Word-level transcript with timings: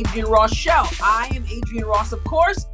Adrienne 0.00 0.26
Ross 0.26 0.54
Show. 0.54 0.84
I 1.02 1.30
am 1.34 1.44
Adrienne 1.44 1.84
Ross, 1.84 2.12
of 2.12 2.24
course, 2.24 2.64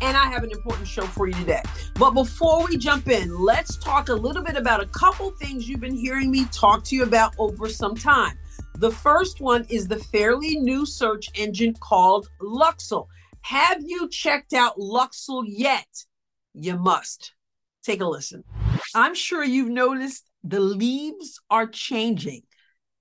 and 0.00 0.16
I 0.16 0.26
have 0.26 0.44
an 0.44 0.52
important 0.52 0.86
show 0.86 1.02
for 1.02 1.26
you 1.26 1.32
today. 1.34 1.62
But 1.94 2.12
before 2.12 2.64
we 2.64 2.76
jump 2.76 3.08
in, 3.08 3.36
let's 3.36 3.76
talk 3.78 4.08
a 4.08 4.14
little 4.14 4.42
bit 4.42 4.56
about 4.56 4.82
a 4.82 4.86
couple 4.86 5.30
things 5.32 5.68
you've 5.68 5.80
been 5.80 5.96
hearing 5.96 6.30
me 6.30 6.44
talk 6.52 6.84
to 6.84 6.96
you 6.96 7.02
about 7.02 7.34
over 7.38 7.68
some 7.68 7.96
time. 7.96 8.38
The 8.76 8.90
first 8.90 9.40
one 9.40 9.66
is 9.68 9.88
the 9.88 9.98
fairly 9.98 10.56
new 10.56 10.86
search 10.86 11.28
engine 11.34 11.74
called 11.80 12.28
Luxxle. 12.40 13.06
Have 13.40 13.82
you 13.84 14.08
checked 14.08 14.52
out 14.52 14.78
Luxxle 14.78 15.44
yet? 15.48 15.88
You 16.54 16.76
must. 16.78 17.32
Take 17.82 18.00
a 18.00 18.06
listen. 18.06 18.44
I'm 18.94 19.14
sure 19.14 19.44
you've 19.44 19.70
noticed 19.70 20.24
the 20.44 20.60
leaves 20.60 21.40
are 21.50 21.66
changing. 21.66 22.42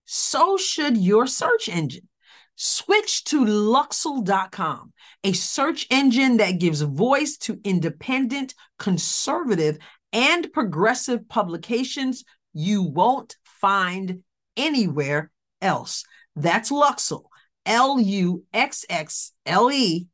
So 0.05 0.57
should 0.57 0.97
your 0.97 1.27
search 1.27 1.69
engine. 1.69 2.07
Switch 2.55 3.23
to 3.25 3.43
Luxxle.com, 3.45 4.93
a 5.23 5.33
search 5.33 5.87
engine 5.89 6.37
that 6.37 6.59
gives 6.59 6.81
voice 6.81 7.37
to 7.37 7.59
independent, 7.63 8.55
conservative, 8.79 9.77
and 10.13 10.51
progressive 10.53 11.27
publications 11.27 12.23
you 12.53 12.83
won't 12.83 13.35
find 13.43 14.23
anywhere 14.55 15.31
else. 15.61 16.05
That's 16.35 16.71
Luxxle, 16.71 17.23
L 17.65 17.99
U 17.99 18.45
X 18.53 18.85
X 18.89 19.33
L 19.45 19.71
E 19.71 20.07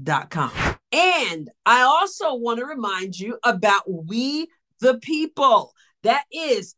dot 0.00 0.30
com. 0.30 0.50
And 0.92 1.50
I 1.64 1.82
also 1.82 2.34
want 2.34 2.58
to 2.58 2.66
remind 2.66 3.18
you 3.18 3.38
about 3.44 3.82
We 3.86 4.48
the 4.80 4.98
People. 4.98 5.74
That 6.02 6.24
is 6.32 6.74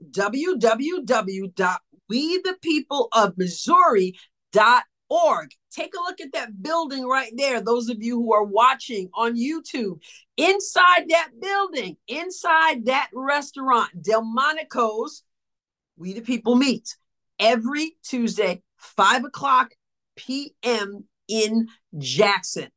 www.wethepeopleofmissouri.org. 5.10 5.50
Take 5.70 5.94
a 5.94 6.00
look 6.00 6.20
at 6.20 6.32
that 6.32 6.62
building 6.62 7.06
right 7.06 7.32
there. 7.36 7.60
Those 7.60 7.88
of 7.88 8.02
you 8.02 8.16
who 8.16 8.32
are 8.32 8.44
watching 8.44 9.08
on 9.14 9.36
YouTube, 9.36 10.00
inside 10.36 11.08
that 11.08 11.30
building, 11.40 11.96
inside 12.08 12.86
that 12.86 13.08
restaurant, 13.12 13.90
Delmonico's, 14.02 15.22
We 15.96 16.12
the 16.12 16.22
People 16.22 16.56
meet 16.56 16.96
every 17.38 17.96
Tuesday, 18.02 18.62
5 18.78 19.24
o'clock 19.24 19.72
p.m. 20.16 21.04
in 21.28 21.68
Jackson. 21.98 22.68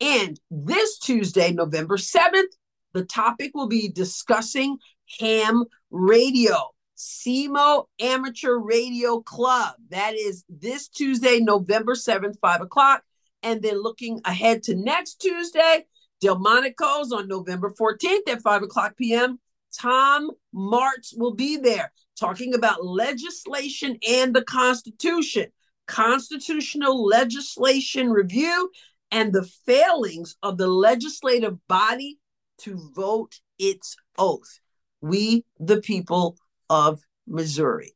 And 0.00 0.38
this 0.50 0.98
Tuesday, 0.98 1.52
November 1.52 1.96
7th, 1.96 2.52
the 2.94 3.04
topic 3.04 3.50
will 3.54 3.68
be 3.68 3.90
discussing 3.90 4.78
ham 5.20 5.64
radio. 5.90 6.70
SEMO 6.96 7.84
Amateur 8.00 8.56
Radio 8.56 9.20
Club. 9.20 9.74
That 9.90 10.14
is 10.14 10.44
this 10.48 10.88
Tuesday, 10.88 11.40
November 11.40 11.94
7th, 11.94 12.38
5 12.40 12.62
o'clock. 12.62 13.02
And 13.42 13.62
then 13.62 13.82
looking 13.82 14.20
ahead 14.24 14.62
to 14.64 14.74
next 14.74 15.16
Tuesday, 15.16 15.86
Delmonico's 16.20 17.12
on 17.12 17.28
November 17.28 17.72
14th 17.78 18.28
at 18.28 18.42
5 18.42 18.62
o'clock 18.62 18.96
p.m. 18.96 19.38
Tom 19.78 20.30
Martz 20.54 21.16
will 21.16 21.34
be 21.34 21.58
there 21.58 21.92
talking 22.18 22.54
about 22.54 22.84
legislation 22.84 23.98
and 24.08 24.34
the 24.34 24.42
Constitution, 24.42 25.46
constitutional 25.86 27.04
legislation 27.04 28.10
review, 28.10 28.70
and 29.10 29.32
the 29.32 29.48
failings 29.66 30.36
of 30.42 30.56
the 30.56 30.66
legislative 30.66 31.58
body 31.68 32.18
to 32.58 32.90
vote 32.94 33.40
its 33.58 33.96
oath. 34.18 34.60
We, 35.02 35.44
the 35.60 35.80
people 35.82 36.38
of 36.70 37.00
Missouri. 37.26 37.92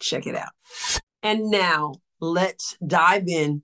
Check 0.00 0.26
it 0.26 0.36
out. 0.36 0.52
And 1.22 1.50
now 1.50 1.94
let's 2.20 2.76
dive 2.86 3.28
in 3.28 3.62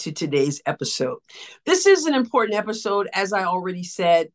to 0.00 0.12
today's 0.12 0.60
episode. 0.66 1.18
This 1.64 1.86
is 1.86 2.06
an 2.06 2.14
important 2.14 2.58
episode, 2.58 3.08
as 3.12 3.32
I 3.32 3.44
already 3.44 3.82
said. 3.82 4.28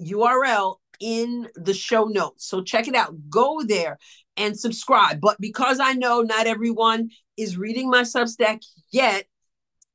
URL 0.00 0.78
in 0.98 1.46
the 1.54 1.74
show 1.74 2.06
notes. 2.06 2.44
So 2.46 2.62
check 2.62 2.88
it 2.88 2.96
out. 2.96 3.14
Go 3.30 3.62
there 3.64 4.00
and 4.40 4.58
subscribe. 4.58 5.20
But 5.20 5.40
because 5.40 5.78
I 5.80 5.92
know 5.92 6.22
not 6.22 6.46
everyone 6.46 7.10
is 7.36 7.58
reading 7.58 7.90
my 7.90 8.02
Substack 8.02 8.64
yet, 8.90 9.26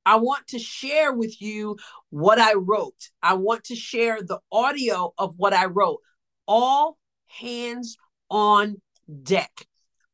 I 0.05 0.17
want 0.17 0.47
to 0.49 0.59
share 0.59 1.11
with 1.11 1.41
you 1.41 1.77
what 2.11 2.39
I 2.39 2.53
wrote. 2.53 3.09
I 3.23 3.33
want 3.33 3.63
to 3.65 3.75
share 3.75 4.21
the 4.21 4.39
audio 4.51 5.13
of 5.17 5.33
what 5.37 5.53
I 5.53 5.65
wrote. 5.65 5.99
All 6.47 6.97
hands 7.25 7.97
on 8.29 8.79
deck. 9.23 9.51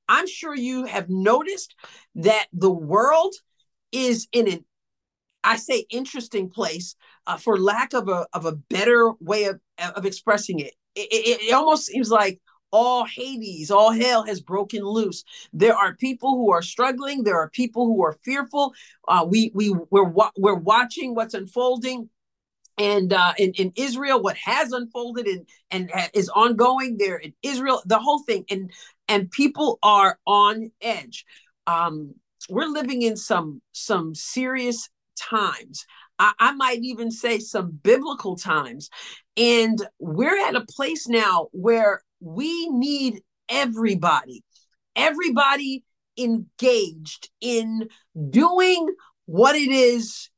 I'm 0.08 0.28
sure 0.28 0.56
you 0.56 0.86
have 0.86 1.09
noticed 1.09 1.75
that 2.16 2.48
the 2.53 2.72
world 2.72 3.36
is 3.92 4.28
in 4.31 4.48
an 4.50 4.66
I 5.44 5.58
say 5.58 5.86
interesting 5.90 6.50
place 6.50 6.96
uh, 7.28 7.36
for 7.36 7.58
lack 7.58 7.94
of 7.94 8.08
a 8.08 8.28
of 8.31 8.46
a 8.46 8.53
better 8.53 9.12
way 9.19 9.46
of 9.46 9.59
of 9.96 10.06
expressing 10.06 10.59
it. 10.59 10.74
It, 10.96 11.08
it. 11.12 11.42
it 11.50 11.53
almost 11.53 11.88
seems 11.88 12.09
like 12.09 12.40
all 12.71 13.05
Hades, 13.05 13.71
all 13.71 13.91
hell 13.91 14.23
has 14.23 14.41
broken 14.41 14.83
loose. 14.83 15.23
There 15.53 15.75
are 15.75 15.95
people 15.95 16.35
who 16.35 16.51
are 16.51 16.61
struggling. 16.61 17.23
There 17.23 17.39
are 17.39 17.49
people 17.49 17.85
who 17.85 18.03
are 18.03 18.17
fearful. 18.23 18.73
Uh, 19.07 19.25
we 19.27 19.51
we 19.53 19.75
we're 19.89 20.11
we're 20.37 20.55
watching 20.55 21.15
what's 21.15 21.33
unfolding. 21.33 22.09
And 22.77 23.13
uh, 23.13 23.33
in, 23.37 23.51
in 23.53 23.73
Israel, 23.75 24.23
what 24.23 24.37
has 24.37 24.71
unfolded 24.71 25.27
and, 25.27 25.45
and 25.69 26.09
is 26.13 26.29
ongoing 26.29 26.97
there 26.97 27.17
in 27.17 27.33
Israel, 27.43 27.81
the 27.85 27.99
whole 27.99 28.23
thing, 28.23 28.45
and 28.49 28.71
and 29.07 29.29
people 29.29 29.77
are 29.83 30.17
on 30.25 30.71
edge. 30.81 31.25
Um, 31.67 32.15
we're 32.49 32.67
living 32.67 33.01
in 33.01 33.17
some 33.17 33.61
some 33.73 34.15
serious 34.15 34.89
times. 35.19 35.85
I, 36.17 36.33
I 36.39 36.51
might 36.53 36.79
even 36.81 37.11
say 37.11 37.39
some 37.39 37.79
biblical 37.83 38.35
times, 38.35 38.89
and 39.38 39.85
we're 39.99 40.39
at 40.47 40.55
a 40.55 40.65
place 40.65 41.07
now 41.07 41.49
where 41.51 42.01
we 42.21 42.69
need 42.69 43.21
everybody, 43.49 44.43
everybody 44.95 45.83
engaged 46.17 47.29
in 47.41 47.89
doing 48.29 48.87
what 49.25 49.55
it 49.55 49.71
is 49.71 50.29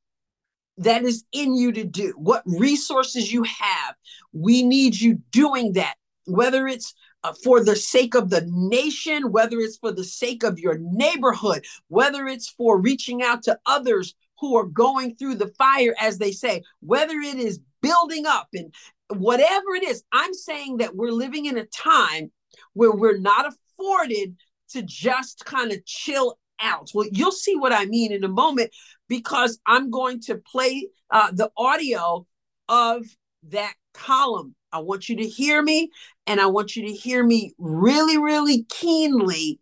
that 0.78 1.04
is 1.04 1.24
in 1.32 1.56
you 1.56 1.72
to 1.72 1.84
do, 1.84 2.14
what 2.18 2.44
resources 2.46 3.32
you 3.32 3.44
have. 3.44 3.96
We 4.32 4.64
need 4.64 5.00
you 5.00 5.20
doing 5.32 5.74
that, 5.74 5.96
whether 6.26 6.68
it's 6.68 6.94
uh, 7.24 7.34
for 7.44 7.64
the 7.64 7.76
sake 7.76 8.16
of 8.16 8.30
the 8.30 8.46
nation, 8.50 9.32
whether 9.32 9.60
it's 9.60 9.78
for 9.78 9.92
the 9.92 10.04
sake 10.04 10.44
of 10.44 10.60
your 10.60 10.78
neighborhood, 10.80 11.66
whether 11.88 12.28
it's 12.28 12.50
for 12.50 12.80
reaching 12.80 13.22
out 13.22 13.44
to 13.44 13.58
others 13.66 14.16
who 14.40 14.58
are 14.58 14.66
going 14.66 15.16
through 15.16 15.36
the 15.36 15.54
fire, 15.58 15.96
as 16.02 16.18
they 16.18 16.32
say, 16.32 16.64
whether 16.82 17.14
it 17.14 17.36
is 17.36 17.60
building 17.82 18.26
up 18.26 18.48
and 18.54 18.74
whatever 19.10 19.76
it 19.76 19.84
is, 19.84 20.04
I'm 20.12 20.34
saying 20.34 20.78
that 20.78 20.96
we're 20.96 21.12
living 21.12 21.46
in 21.46 21.58
a 21.58 21.66
time 21.66 22.32
where 22.74 22.92
we're 22.92 23.18
not 23.18 23.46
afforded 23.48 24.36
to 24.70 24.82
just 24.82 25.46
kind 25.46 25.72
of 25.72 25.86
chill 25.86 26.38
out. 26.60 26.90
Well, 26.94 27.08
you'll 27.12 27.32
see 27.32 27.56
what 27.56 27.74
I 27.74 27.86
mean 27.86 28.12
in 28.12 28.24
a 28.24 28.30
moment 28.30 28.72
because 29.08 29.60
I'm 29.66 29.90
going 29.90 30.22
to 30.22 30.36
play 30.36 30.88
uh, 31.12 31.32
the 31.32 31.52
audio 31.58 32.26
of 32.70 33.06
that 33.50 33.74
column. 33.94 34.56
I 34.72 34.80
want 34.80 35.08
you 35.08 35.18
to 35.18 35.28
hear 35.28 35.62
me, 35.62 35.92
and 36.26 36.40
I 36.40 36.48
want 36.48 36.76
you 36.76 36.88
to 36.88 36.94
hear 36.94 37.24
me 37.24 37.54
really, 37.60 38.18
really 38.18 38.66
keenly 38.70 39.60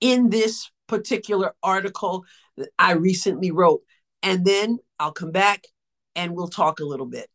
in 0.00 0.30
this 0.30 0.70
particular 0.86 1.54
article 1.62 2.24
that 2.56 2.68
I 2.78 2.92
recently 2.92 3.50
wrote. 3.50 3.80
And 4.22 4.44
then 4.44 4.78
I'll 4.98 5.12
come 5.12 5.32
back 5.32 5.64
and 6.14 6.34
we'll 6.34 6.48
talk 6.48 6.80
a 6.80 6.84
little 6.84 7.06
bit. 7.06 7.28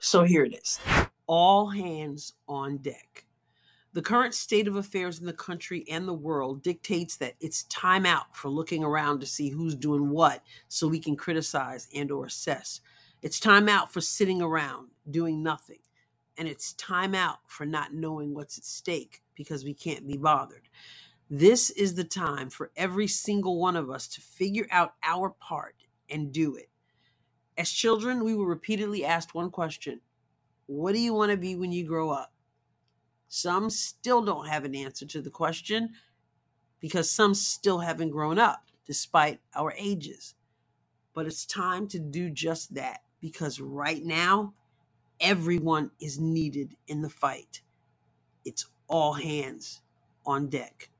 So 0.00 0.24
here 0.24 0.44
it 0.44 0.54
is 0.54 0.78
all 1.26 1.68
hands 1.68 2.34
on 2.48 2.78
deck. 2.78 3.24
The 3.92 4.02
current 4.02 4.34
state 4.34 4.68
of 4.68 4.76
affairs 4.76 5.18
in 5.20 5.26
the 5.26 5.32
country 5.32 5.84
and 5.90 6.06
the 6.06 6.12
world 6.12 6.62
dictates 6.62 7.16
that 7.16 7.34
it's 7.40 7.62
time 7.64 8.04
out 8.04 8.36
for 8.36 8.50
looking 8.50 8.84
around 8.84 9.20
to 9.20 9.26
see 9.26 9.48
who's 9.48 9.74
doing 9.74 10.10
what 10.10 10.42
so 10.68 10.86
we 10.86 11.00
can 11.00 11.16
criticize 11.16 11.88
and 11.94 12.10
or 12.10 12.26
assess. 12.26 12.80
It's 13.22 13.40
time 13.40 13.68
out 13.68 13.90
for 13.90 14.02
sitting 14.02 14.42
around 14.42 14.88
doing 15.10 15.42
nothing. 15.42 15.78
And 16.36 16.46
it's 16.46 16.74
time 16.74 17.14
out 17.14 17.38
for 17.46 17.64
not 17.64 17.94
knowing 17.94 18.34
what's 18.34 18.58
at 18.58 18.64
stake 18.64 19.22
because 19.34 19.64
we 19.64 19.72
can't 19.72 20.06
be 20.06 20.18
bothered. 20.18 20.68
This 21.30 21.70
is 21.70 21.94
the 21.94 22.04
time 22.04 22.50
for 22.50 22.70
every 22.76 23.06
single 23.06 23.58
one 23.58 23.76
of 23.76 23.90
us 23.90 24.06
to 24.08 24.20
figure 24.20 24.66
out 24.70 24.92
our 25.02 25.30
part 25.30 25.74
and 26.10 26.30
do 26.32 26.54
it. 26.54 26.68
As 27.58 27.70
children, 27.70 28.22
we 28.24 28.34
were 28.34 28.46
repeatedly 28.46 29.04
asked 29.04 29.34
one 29.34 29.50
question 29.50 30.00
What 30.66 30.92
do 30.92 31.00
you 31.00 31.14
want 31.14 31.30
to 31.30 31.36
be 31.36 31.54
when 31.56 31.72
you 31.72 31.86
grow 31.86 32.10
up? 32.10 32.32
Some 33.28 33.70
still 33.70 34.22
don't 34.22 34.48
have 34.48 34.64
an 34.64 34.74
answer 34.74 35.06
to 35.06 35.20
the 35.20 35.30
question 35.30 35.90
because 36.80 37.10
some 37.10 37.34
still 37.34 37.78
haven't 37.78 38.10
grown 38.10 38.38
up 38.38 38.66
despite 38.86 39.40
our 39.54 39.72
ages. 39.76 40.34
But 41.14 41.26
it's 41.26 41.46
time 41.46 41.88
to 41.88 41.98
do 41.98 42.30
just 42.30 42.74
that 42.74 43.00
because 43.20 43.60
right 43.60 44.04
now, 44.04 44.52
everyone 45.18 45.90
is 45.98 46.18
needed 46.20 46.76
in 46.86 47.00
the 47.02 47.08
fight. 47.08 47.62
It's 48.44 48.66
all 48.86 49.14
hands 49.14 49.80
on 50.24 50.48
deck. 50.48 50.90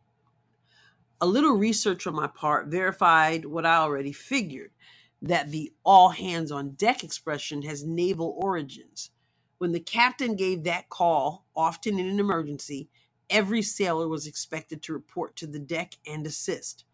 A 1.21 1.27
little 1.27 1.53
research 1.53 2.07
on 2.07 2.15
my 2.15 2.27
part 2.27 2.67
verified 2.69 3.45
what 3.45 3.67
I 3.67 3.77
already 3.77 4.13
figured 4.13 4.71
that 5.29 5.51
the 5.51 5.73
all 5.85 6.11
hands 6.11 6.53
on 6.53 6.71
deck 6.73 7.05
expression 7.05 7.63
has 7.63 7.85
naval 7.85 8.37
origins. 8.41 9.11
When 9.59 9.73
the 9.73 9.81
captain 9.81 10.37
gave 10.37 10.65
that 10.65 10.89
call, 10.89 11.47
often 11.57 11.99
in 11.99 12.07
an 12.09 12.21
emergency, 12.21 12.89
every 13.31 13.63
sailor 13.63 14.09
was 14.09 14.27
expected 14.27 14.83
to 14.83 14.93
report 14.93 15.37
to 15.37 15.47
the 15.47 15.59
deck 15.59 15.95
and 16.07 16.27
assist. 16.27 16.85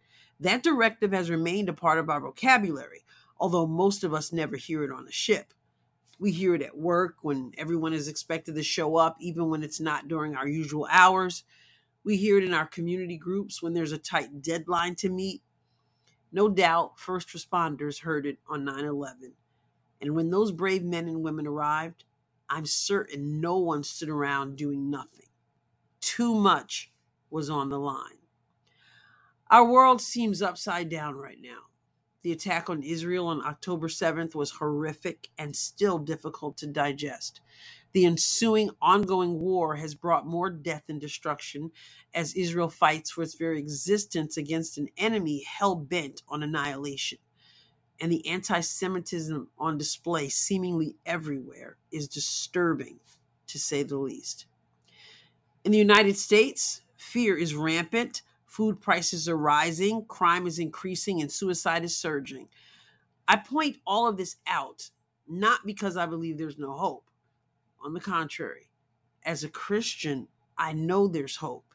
That 0.41 0.63
directive 0.63 1.13
has 1.13 1.31
remained 1.31 1.69
a 1.69 1.75
part 1.75 1.99
of 1.99 2.11
our 2.11 2.21
vocabulary, 2.21 3.05
although 3.39 3.67
most 3.67 4.05
of 4.05 4.15
us 4.15 4.33
never 4.33 4.57
hear 4.57 4.85
it 4.85 4.93
on 4.93 5.07
a 5.07 5.13
ship. 5.13 5.55
We 6.19 6.33
hear 6.33 6.55
it 6.55 6.63
at 6.63 6.79
work 6.79 7.17
when 7.23 7.53
everyone 7.59 7.93
is 7.93 8.09
expected 8.09 8.55
to 8.55 8.63
show 8.63 8.97
up, 8.97 9.17
even 9.21 9.51
when 9.51 9.63
it's 9.63 9.81
not 9.81 10.09
during 10.09 10.37
our 10.37 10.47
usual 10.49 10.87
hours. 10.91 11.45
We 12.05 12.17
hear 12.17 12.39
it 12.39 12.45
in 12.45 12.55
our 12.55 12.67
community 12.67 13.17
groups 13.19 13.63
when 13.63 13.75
there's 13.75 13.93
a 13.93 13.99
tight 13.99 14.43
deadline 14.43 14.95
to 14.97 15.09
meet. 15.11 15.43
No 16.33 16.49
doubt, 16.49 16.99
first 16.99 17.29
responders 17.29 18.01
heard 18.01 18.27
it 18.27 18.39
on 18.49 18.65
9 18.65 18.85
11. 18.85 19.35
And 20.01 20.15
when 20.15 20.31
those 20.31 20.51
brave 20.51 20.83
men 20.83 21.07
and 21.07 21.23
women 21.23 21.47
arrived, 21.47 22.05
I'm 22.49 22.67
certain 22.67 23.41
no 23.41 23.59
one 23.59 23.85
stood 23.85 24.09
around 24.09 24.57
doing 24.57 24.91
nothing. 24.91 25.29
Too 26.01 26.35
much 26.35 26.91
was 27.31 27.49
on 27.49 27.69
the 27.69 27.79
line. 27.79 28.19
Our 29.51 29.65
world 29.65 30.01
seems 30.01 30.43
upside 30.43 30.89
down 30.89 31.15
right 31.15 31.39
now. 31.41 31.69
The 32.23 32.33
attack 32.33 32.71
on 32.71 32.83
Israel 32.83 33.27
on 33.27 33.45
October 33.45 33.89
7th 33.89 34.35
was 34.35 34.51
horrific 34.53 35.29
and 35.39 35.55
still 35.55 35.99
difficult 35.99 36.57
to 36.59 36.67
digest. 36.67 37.41
The 37.93 38.07
ensuing 38.07 38.71
ongoing 38.81 39.41
war 39.41 39.77
has 39.77 39.95
brought 39.95 40.27
more 40.27 40.49
death 40.49 40.85
and 40.89 41.01
destruction 41.01 41.71
as 42.15 42.35
Israel 42.35 42.69
fights 42.69 43.11
for 43.11 43.23
its 43.23 43.35
very 43.35 43.59
existence 43.59 44.37
against 44.37 44.79
an 44.79 44.89
enemy 44.97 45.45
hell 45.45 45.75
bent 45.75 46.23
on 46.29 46.43
annihilation. 46.43 47.19
And 48.01 48.11
the 48.11 48.27
anti 48.29 48.61
Semitism 48.61 49.49
on 49.59 49.79
display 49.79 50.29
seemingly 50.29 50.97
everywhere 51.07 51.77
is 51.91 52.09
disturbing, 52.09 52.99
to 53.47 53.59
say 53.59 53.83
the 53.83 53.99
least. 53.99 54.47
In 55.65 55.73
the 55.73 55.79
United 55.79 56.17
States, 56.17 56.83
fear 56.97 57.37
is 57.37 57.55
rampant. 57.55 58.23
Food 58.47 58.81
prices 58.81 59.29
are 59.29 59.37
rising, 59.37 60.05
crime 60.07 60.47
is 60.47 60.59
increasing, 60.59 61.23
and 61.23 61.33
suicide 61.33 61.85
is 61.85 61.97
surging. 61.97 62.49
I 63.27 63.37
point 63.37 63.79
all 63.87 64.09
of 64.09 64.17
this 64.17 64.37
out 64.47 64.91
not 65.27 65.61
because 65.65 65.97
I 65.97 66.05
believe 66.05 66.37
there's 66.37 66.59
no 66.59 66.73
hope 66.73 67.05
on 67.83 67.95
the 67.95 68.01
contrary, 68.01 68.71
as 69.25 69.45
a 69.45 69.49
Christian, 69.49 70.29
I 70.57 70.73
know 70.73 71.09
there's 71.09 71.37
hope 71.37 71.72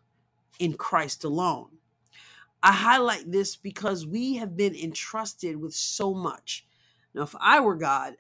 in 0.59 0.74
Christ 0.74 1.24
alone. 1.24 1.69
I 2.63 2.74
highlight 2.74 3.31
this 3.31 3.56
because 3.56 4.06
we 4.06 4.36
have 4.38 4.57
been 4.57 4.75
entrusted 4.75 5.57
with 5.57 5.74
so 5.74 6.13
much. 6.13 6.65
Now, 7.13 7.24
if 7.24 7.36
I 7.39 7.59
were 7.59 7.75
God, 7.75 8.15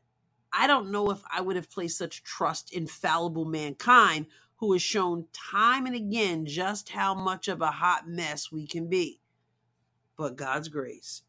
I 0.53 0.67
don't 0.67 0.91
know 0.91 1.11
if 1.11 1.21
I 1.31 1.41
would 1.41 1.55
have 1.55 1.69
placed 1.69 1.97
such 1.97 2.23
trust 2.23 2.73
in 2.73 2.87
fallible 2.87 3.45
mankind 3.45 4.27
who 4.57 4.71
has 4.73 4.81
shown 4.81 5.25
time 5.33 5.85
and 5.85 5.95
again 5.95 6.45
just 6.45 6.89
how 6.89 7.13
much 7.13 7.47
of 7.47 7.61
a 7.61 7.71
hot 7.71 8.07
mess 8.07 8.51
we 8.51 8.67
can 8.67 8.87
be. 8.89 9.21
But 10.17 10.35
God's 10.35 10.67
grace. 10.67 11.23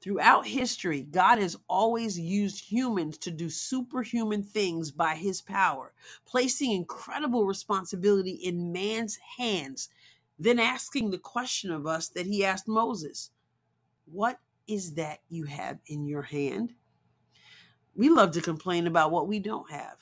Throughout 0.00 0.46
history, 0.46 1.02
God 1.02 1.38
has 1.38 1.56
always 1.68 2.18
used 2.18 2.64
humans 2.64 3.18
to 3.18 3.30
do 3.30 3.50
superhuman 3.50 4.42
things 4.42 4.90
by 4.90 5.14
his 5.14 5.42
power, 5.42 5.92
placing 6.26 6.72
incredible 6.72 7.44
responsibility 7.44 8.32
in 8.32 8.72
man's 8.72 9.18
hands, 9.36 9.90
then 10.40 10.58
asking 10.58 11.10
the 11.10 11.18
question 11.18 11.70
of 11.70 11.86
us 11.86 12.08
that 12.08 12.26
he 12.26 12.44
asked 12.44 12.66
Moses 12.66 13.30
What 14.06 14.38
is 14.66 14.94
that 14.94 15.20
you 15.28 15.44
have 15.44 15.78
in 15.86 16.06
your 16.06 16.22
hand? 16.22 16.72
We 17.94 18.08
love 18.08 18.32
to 18.32 18.40
complain 18.40 18.86
about 18.86 19.10
what 19.10 19.28
we 19.28 19.38
don't 19.38 19.70
have. 19.70 19.98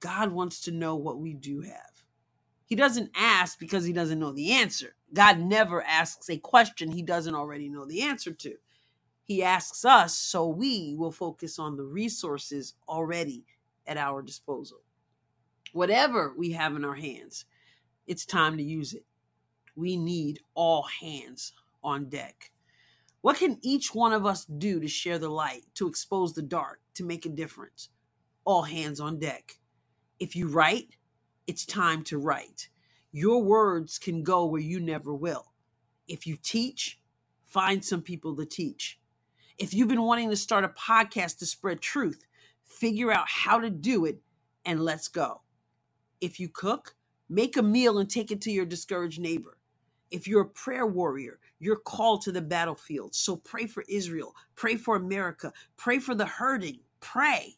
God 0.00 0.32
wants 0.32 0.62
to 0.62 0.72
know 0.72 0.96
what 0.96 1.18
we 1.18 1.34
do 1.34 1.60
have. 1.60 2.04
He 2.64 2.76
doesn't 2.76 3.10
ask 3.14 3.58
because 3.58 3.84
he 3.84 3.92
doesn't 3.92 4.18
know 4.18 4.32
the 4.32 4.52
answer. 4.52 4.94
God 5.12 5.40
never 5.40 5.82
asks 5.82 6.30
a 6.30 6.38
question 6.38 6.90
he 6.90 7.02
doesn't 7.02 7.34
already 7.34 7.68
know 7.68 7.84
the 7.84 8.02
answer 8.02 8.32
to. 8.32 8.54
He 9.24 9.42
asks 9.42 9.84
us 9.84 10.16
so 10.16 10.48
we 10.48 10.94
will 10.96 11.12
focus 11.12 11.58
on 11.58 11.76
the 11.76 11.84
resources 11.84 12.74
already 12.88 13.44
at 13.86 13.98
our 13.98 14.22
disposal. 14.22 14.80
Whatever 15.72 16.32
we 16.36 16.52
have 16.52 16.76
in 16.76 16.84
our 16.84 16.94
hands, 16.94 17.44
it's 18.06 18.24
time 18.24 18.56
to 18.56 18.62
use 18.62 18.94
it. 18.94 19.04
We 19.76 19.96
need 19.96 20.40
all 20.54 20.86
hands 21.00 21.52
on 21.82 22.08
deck. 22.08 22.50
What 23.22 23.36
can 23.36 23.58
each 23.62 23.94
one 23.94 24.12
of 24.12 24.24
us 24.24 24.44
do 24.44 24.80
to 24.80 24.88
share 24.88 25.18
the 25.18 25.28
light, 25.28 25.64
to 25.74 25.86
expose 25.86 26.34
the 26.34 26.42
dark, 26.42 26.80
to 26.94 27.04
make 27.04 27.26
a 27.26 27.30
difference? 27.30 27.90
All 28.44 28.62
hands 28.62 29.00
on 29.00 29.18
deck. 29.18 29.58
If 30.18 30.34
you 30.34 30.48
write, 30.48 30.96
it's 31.46 31.66
time 31.66 32.02
to 32.04 32.18
write. 32.18 32.68
Your 33.12 33.42
words 33.42 33.98
can 33.98 34.22
go 34.22 34.46
where 34.46 34.60
you 34.60 34.80
never 34.80 35.14
will. 35.14 35.52
If 36.08 36.26
you 36.26 36.36
teach, 36.42 36.98
find 37.44 37.84
some 37.84 38.02
people 38.02 38.36
to 38.36 38.46
teach. 38.46 38.98
If 39.58 39.74
you've 39.74 39.88
been 39.88 40.02
wanting 40.02 40.30
to 40.30 40.36
start 40.36 40.64
a 40.64 40.68
podcast 40.68 41.38
to 41.38 41.46
spread 41.46 41.80
truth, 41.80 42.24
figure 42.64 43.12
out 43.12 43.26
how 43.28 43.58
to 43.58 43.68
do 43.68 44.06
it 44.06 44.20
and 44.64 44.80
let's 44.80 45.08
go. 45.08 45.42
If 46.20 46.40
you 46.40 46.48
cook, 46.48 46.94
make 47.28 47.56
a 47.56 47.62
meal 47.62 47.98
and 47.98 48.08
take 48.08 48.30
it 48.30 48.40
to 48.42 48.50
your 48.50 48.64
discouraged 48.64 49.20
neighbor. 49.20 49.58
If 50.10 50.26
you're 50.26 50.42
a 50.42 50.48
prayer 50.48 50.86
warrior, 50.86 51.38
you're 51.58 51.76
called 51.76 52.22
to 52.22 52.32
the 52.32 52.40
battlefield. 52.40 53.14
So 53.14 53.36
pray 53.36 53.66
for 53.66 53.84
Israel, 53.88 54.34
pray 54.56 54.76
for 54.76 54.96
America, 54.96 55.52
pray 55.76 55.98
for 55.98 56.14
the 56.14 56.26
hurting, 56.26 56.80
pray. 57.00 57.56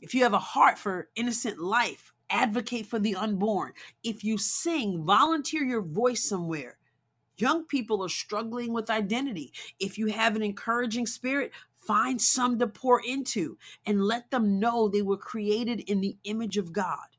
If 0.00 0.14
you 0.14 0.22
have 0.22 0.32
a 0.32 0.38
heart 0.38 0.78
for 0.78 1.08
innocent 1.16 1.58
life, 1.58 2.12
advocate 2.30 2.86
for 2.86 2.98
the 2.98 3.16
unborn. 3.16 3.72
If 4.02 4.24
you 4.24 4.38
sing, 4.38 5.04
volunteer 5.04 5.64
your 5.64 5.82
voice 5.82 6.24
somewhere. 6.24 6.78
Young 7.36 7.64
people 7.64 8.04
are 8.04 8.08
struggling 8.08 8.72
with 8.72 8.90
identity. 8.90 9.52
If 9.78 9.98
you 9.98 10.08
have 10.08 10.36
an 10.36 10.42
encouraging 10.42 11.06
spirit, 11.06 11.52
find 11.78 12.20
some 12.20 12.58
to 12.58 12.66
pour 12.66 13.00
into 13.00 13.56
and 13.86 14.04
let 14.04 14.30
them 14.30 14.60
know 14.60 14.88
they 14.88 15.02
were 15.02 15.16
created 15.16 15.80
in 15.80 16.00
the 16.00 16.16
image 16.24 16.56
of 16.56 16.72
God. 16.72 17.16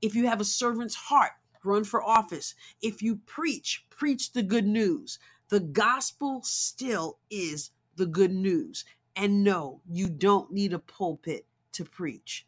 If 0.00 0.14
you 0.16 0.26
have 0.26 0.40
a 0.40 0.44
servant's 0.44 0.96
heart, 0.96 1.32
run 1.64 1.84
for 1.84 2.02
office. 2.02 2.54
If 2.80 3.02
you 3.02 3.16
preach, 3.26 3.86
preach 3.90 4.32
the 4.32 4.42
good 4.42 4.66
news. 4.66 5.18
The 5.48 5.60
gospel 5.60 6.42
still 6.42 7.18
is 7.30 7.70
the 7.96 8.06
good 8.06 8.32
news. 8.32 8.84
And 9.14 9.44
no, 9.44 9.82
you 9.88 10.08
don't 10.08 10.52
need 10.52 10.72
a 10.72 10.78
pulpit 10.78 11.46
to 11.72 11.84
preach. 11.84 12.46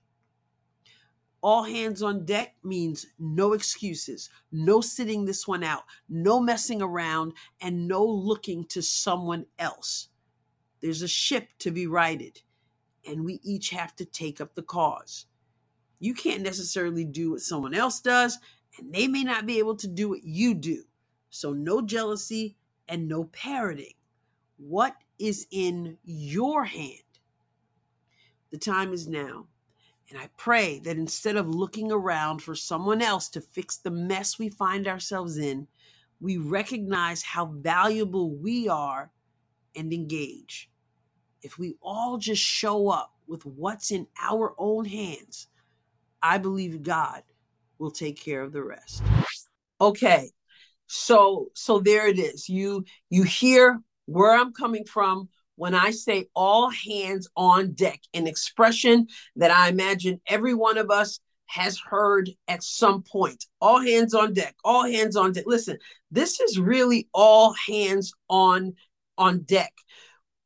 All 1.43 1.65
hands 1.65 2.03
on 2.03 2.25
deck 2.25 2.55
means 2.63 3.05
no 3.19 3.53
excuses, 3.53 4.31
no 4.51 4.81
sitting 4.81 5.27
this 5.27 5.47
one 5.47 5.63
out, 5.63 5.83
no 6.09 6.41
messing 6.41 6.81
around, 6.81 7.35
and 7.61 7.87
no 7.87 8.03
looking 8.03 8.65
to 8.69 8.81
someone 8.81 9.45
else. 9.59 10.09
There's 10.81 11.03
a 11.03 11.09
ship 11.09 11.49
to 11.59 11.71
be 11.71 11.87
righted, 11.87 12.41
and 13.07 13.27
we 13.27 13.41
each 13.43 13.71
have 13.71 13.95
to 13.97 14.07
take 14.07 14.41
up 14.41 14.55
the 14.55 14.63
cause. 14.63 15.27
You 15.99 16.15
can't 16.15 16.43
necessarily 16.43 17.05
do 17.05 17.33
what 17.33 17.41
someone 17.41 17.75
else 17.75 18.01
does, 18.01 18.39
and 18.79 18.93
they 18.93 19.07
may 19.07 19.25
not 19.25 19.47
be 19.47 19.59
able 19.59 19.77
to 19.77 19.89
do 19.89 20.09
what 20.09 20.25
you 20.25 20.55
do. 20.55 20.85
So, 21.31 21.53
no 21.53 21.83
jealousy 21.83 22.57
and 22.89 23.09
no 23.09 23.25
parroting. 23.25 23.95
What 24.57 24.95
is 25.19 25.47
in 25.51 25.99
your 26.05 26.65
hand? 26.65 27.01
The 28.51 28.59
time 28.59 28.93
is 28.93 29.09
now. 29.09 29.47
And 30.11 30.19
I 30.19 30.29
pray 30.37 30.81
that 30.81 30.97
instead 30.97 31.37
of 31.37 31.49
looking 31.49 31.91
around 31.91 32.43
for 32.43 32.55
someone 32.55 33.03
else 33.03 33.29
to 33.31 33.41
fix 33.41 33.77
the 33.77 33.91
mess 33.91 34.39
we 34.39 34.49
find 34.49 34.87
ourselves 34.87 35.39
in, 35.39 35.67
we 36.21 36.37
recognize 36.37 37.23
how 37.23 37.47
valuable 37.47 38.31
we 38.31 38.69
are 38.69 39.11
and 39.75 39.93
engage. 39.93 40.71
If 41.43 41.59
we 41.59 41.75
all 41.83 42.19
just 42.19 42.43
show 42.43 42.89
up 42.89 43.15
with 43.27 43.45
what's 43.45 43.91
in 43.91 44.07
our 44.23 44.55
own 44.59 44.85
hands, 44.85 45.49
I 46.23 46.39
believe 46.39 46.83
God 46.83 47.23
will 47.79 47.91
take 47.91 48.21
care 48.21 48.43
of 48.43 48.53
the 48.53 48.63
rest. 48.63 49.03
Okay. 49.81 50.31
So 50.87 51.49
so 51.55 51.79
there 51.79 52.07
it 52.07 52.19
is. 52.19 52.49
You 52.49 52.85
you 53.11 53.23
hear 53.23 53.81
where 54.07 54.39
I'm 54.39 54.53
coming 54.53 54.85
from 54.85 55.29
when 55.57 55.75
I 55.75 55.91
say 55.91 56.27
all 56.35 56.71
hands 56.71 57.29
on 57.37 57.73
deck, 57.73 58.01
an 58.13 58.27
expression 58.27 59.07
that 59.37 59.51
I 59.51 59.69
imagine 59.69 60.21
every 60.27 60.55
one 60.55 60.79
of 60.79 60.91
us 60.91 61.21
has 61.47 61.79
heard 61.79 62.31
at 62.49 62.63
some 62.63 63.03
point. 63.03 63.45
All 63.61 63.81
hands 63.81 64.15
on 64.15 64.33
deck, 64.33 64.57
all 64.65 64.85
hands 64.85 65.17
on 65.17 65.33
deck. 65.33 65.45
Listen, 65.47 65.79
this 66.11 66.41
is 66.41 66.59
really 66.59 67.09
all 67.13 67.55
hands 67.67 68.13
on 68.29 68.75
on 69.17 69.41
deck. 69.41 69.73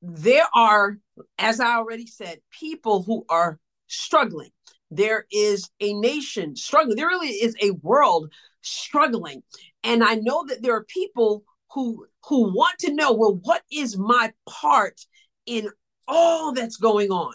There 0.03 0.47
are, 0.55 0.99
as 1.39 1.61
I 1.61 1.77
already 1.77 2.07
said, 2.07 2.41
people 2.51 3.03
who 3.03 3.25
are 3.29 3.59
struggling. 3.87 4.51
There 4.91 5.27
is 5.31 5.71
a 5.81 5.93
nation 5.95 6.57
struggling. 6.57 6.97
There 6.97 7.09
really 7.09 7.29
is 7.29 7.55
a 7.61 7.73
world 7.83 8.33
struggling. 8.63 9.43
And 9.85 10.03
I 10.03 10.15
know 10.17 10.45
that 10.49 10.63
there 10.63 10.75
are 10.75 10.85
people 10.85 11.45
who 11.73 12.07
who 12.25 12.55
want 12.55 12.79
to 12.81 12.95
know, 12.95 13.13
well, 13.13 13.39
what 13.43 13.63
is 13.71 13.99
my 13.99 14.33
part 14.49 15.01
in 15.47 15.69
all 16.07 16.53
that's 16.53 16.77
going 16.77 17.11
on? 17.11 17.35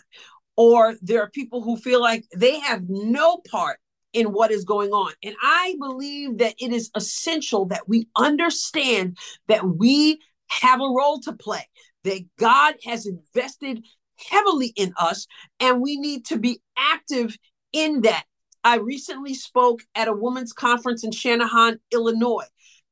or 0.55 0.95
there 1.01 1.22
are 1.22 1.29
people 1.29 1.62
who 1.62 1.77
feel 1.77 2.01
like 2.01 2.25
they 2.36 2.60
have 2.60 2.83
no 2.88 3.38
part 3.50 3.79
in 4.13 4.27
what 4.27 4.51
is 4.51 4.63
going 4.63 4.91
on. 4.91 5.13
And 5.24 5.36
I 5.41 5.75
believe 5.79 6.38
that 6.38 6.55
it 6.60 6.72
is 6.72 6.91
essential 6.95 7.65
that 7.67 7.88
we 7.88 8.07
understand 8.15 9.17
that 9.48 9.65
we 9.65 10.19
have 10.50 10.79
a 10.79 10.93
role 10.95 11.19
to 11.22 11.33
play, 11.33 11.67
that 12.03 12.22
God 12.38 12.75
has 12.86 13.07
invested 13.07 13.83
heavily 14.17 14.74
in 14.75 14.93
us, 14.98 15.27
and 15.60 15.82
we 15.82 15.98
need 15.98 16.25
to 16.25 16.38
be 16.38 16.62
active 16.77 17.38
in 17.72 18.01
that. 18.01 18.25
I 18.63 18.77
recently 18.77 19.34
spoke 19.34 19.82
at 19.96 20.08
a 20.08 20.13
women's 20.13 20.53
conference 20.53 21.03
in 21.03 21.12
Channahon, 21.12 21.79
Illinois. 21.91 22.46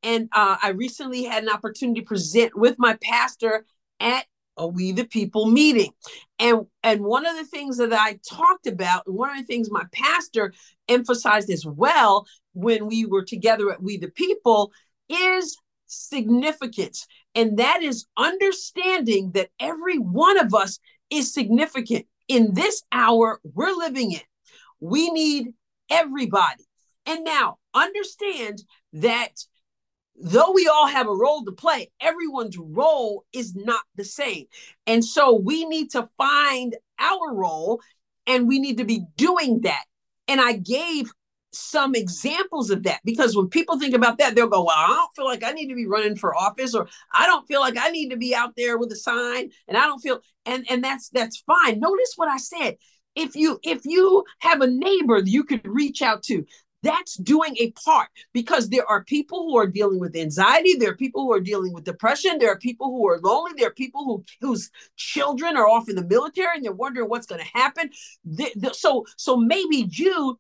And 0.04 0.30
uh, 0.34 0.58
I 0.62 0.70
recently 0.70 1.24
had 1.24 1.44
an 1.44 1.50
opportunity 1.50 2.02
to 2.02 2.06
present 2.06 2.58
with 2.58 2.76
my 2.78 2.98
pastor 3.02 3.66
at 4.00 4.26
a 4.58 4.68
we 4.68 4.92
the 4.92 5.06
people 5.06 5.46
meeting 5.48 5.92
and 6.40 6.66
and 6.84 7.02
one 7.02 7.26
of 7.26 7.36
the 7.38 7.46
things 7.46 7.78
that 7.78 7.94
i 7.94 8.20
talked 8.30 8.68
about 8.68 9.04
and 9.08 9.16
one 9.16 9.30
of 9.30 9.38
the 9.38 9.44
things 9.44 9.72
my 9.72 9.86
pastor 9.94 10.54
emphasized 10.88 11.50
as 11.50 11.66
well 11.66 12.26
when 12.54 12.86
we 12.88 13.06
were 13.06 13.24
together 13.24 13.72
at 13.72 13.82
we 13.82 13.98
the 13.98 14.10
people 14.10 14.72
is 15.10 15.58
significance 15.86 17.08
and 17.34 17.58
that 17.58 17.82
is 17.82 18.06
understanding 18.18 19.32
that 19.32 19.50
every 19.60 19.98
one 19.98 20.38
of 20.38 20.54
us 20.54 20.80
is 21.12 21.34
significant 21.34 22.06
in 22.28 22.54
this 22.54 22.84
hour 22.92 23.40
we're 23.54 23.76
living 23.76 24.14
in 24.14 24.22
we 24.80 25.10
need 25.12 25.54
everybody 25.90 26.64
and 27.06 27.24
now 27.24 27.58
understand 27.74 28.64
that 28.94 29.32
though 30.22 30.52
we 30.52 30.68
all 30.68 30.88
have 30.88 31.08
a 31.08 31.16
role 31.16 31.44
to 31.46 31.52
play, 31.52 31.92
everyone's 32.00 32.58
role 32.58 33.26
is 33.34 33.56
not 33.56 33.82
the 33.96 34.04
same. 34.04 34.46
And 34.88 35.04
so 35.04 35.36
we 35.36 35.66
need 35.66 35.92
to 35.92 36.10
find 36.18 36.76
our 37.00 37.34
role 37.34 37.82
and 38.28 38.48
we 38.48 38.60
need 38.60 38.78
to 38.78 38.86
be 38.86 39.04
doing 39.18 39.62
that. 39.62 39.84
And 40.28 40.40
I 40.40 40.54
gave 40.54 41.12
some 41.54 41.96
examples 41.96 42.70
of 42.70 42.84
that 42.84 43.02
because 43.04 43.36
when 43.36 43.50
people 43.50 43.80
think 43.80 43.94
about 43.94 44.18
that, 44.18 44.36
they'll 44.36 44.48
go, 44.48 44.64
Well, 44.64 44.76
I 44.76 44.88
don't 44.88 45.16
feel 45.16 45.26
like 45.26 45.44
I 45.44 45.52
need 45.52 45.70
to 45.70 45.76
be 45.76 45.88
running 45.88 46.16
for 46.16 46.36
office, 46.36 46.74
or 46.74 46.88
I 47.14 47.26
don't 47.26 47.48
feel 47.48 47.60
like 47.60 47.78
I 47.78 47.90
need 47.90 48.10
to 48.10 48.18
be 48.18 48.34
out 48.36 48.56
there 48.56 48.78
with 48.78 48.92
a 48.92 48.96
sign, 48.96 49.50
and 49.68 49.78
I 49.78 49.82
don't 49.82 50.00
feel 50.00 50.20
and 50.46 50.66
and 50.70 50.84
that's 50.84 51.10
that's 51.10 51.44
fine. 51.46 51.80
Notice 51.80 52.14
what 52.16 52.30
I 52.30 52.38
said. 52.38 52.78
If 53.16 53.36
you 53.36 53.60
if 53.64 53.82
you 53.86 54.24
have 54.40 54.62
a 54.62 54.68
neighbor 54.68 55.20
you 55.20 55.44
could 55.44 55.68
reach 55.68 56.02
out 56.02 56.24
to, 56.24 56.46
that's 56.84 57.16
doing 57.16 57.56
a 57.60 57.72
part 57.72 58.10
because 58.34 58.70
there 58.70 58.86
are 58.88 59.04
people 59.04 59.44
who 59.44 59.58
are 59.58 59.68
dealing 59.68 60.00
with 60.00 60.16
anxiety 60.16 60.76
there 60.76 60.90
are 60.90 60.96
people 60.96 61.24
who 61.24 61.34
are 61.34 61.40
dealing 61.40 61.74
with 61.74 61.84
depression 61.84 62.38
there 62.40 62.52
are 62.52 62.58
people 62.58 62.88
who 62.88 63.08
are 63.08 63.20
lonely 63.20 63.52
there 63.58 63.68
are 63.68 63.74
people 63.74 64.04
who 64.04 64.24
whose 64.42 64.72
children 64.96 65.56
are 65.58 65.68
off 65.68 65.90
in 65.90 65.96
the 65.96 66.06
military 66.08 66.56
and 66.56 66.66
they're 66.66 66.72
wondering 66.72 67.10
what's 67.10 67.28
going 67.28 67.42
to 67.42 67.58
happen 67.58 67.90
the, 68.26 68.52
the, 68.56 68.74
so 68.74 69.06
so 69.18 69.38
maybe 69.38 69.88
you 69.92 70.40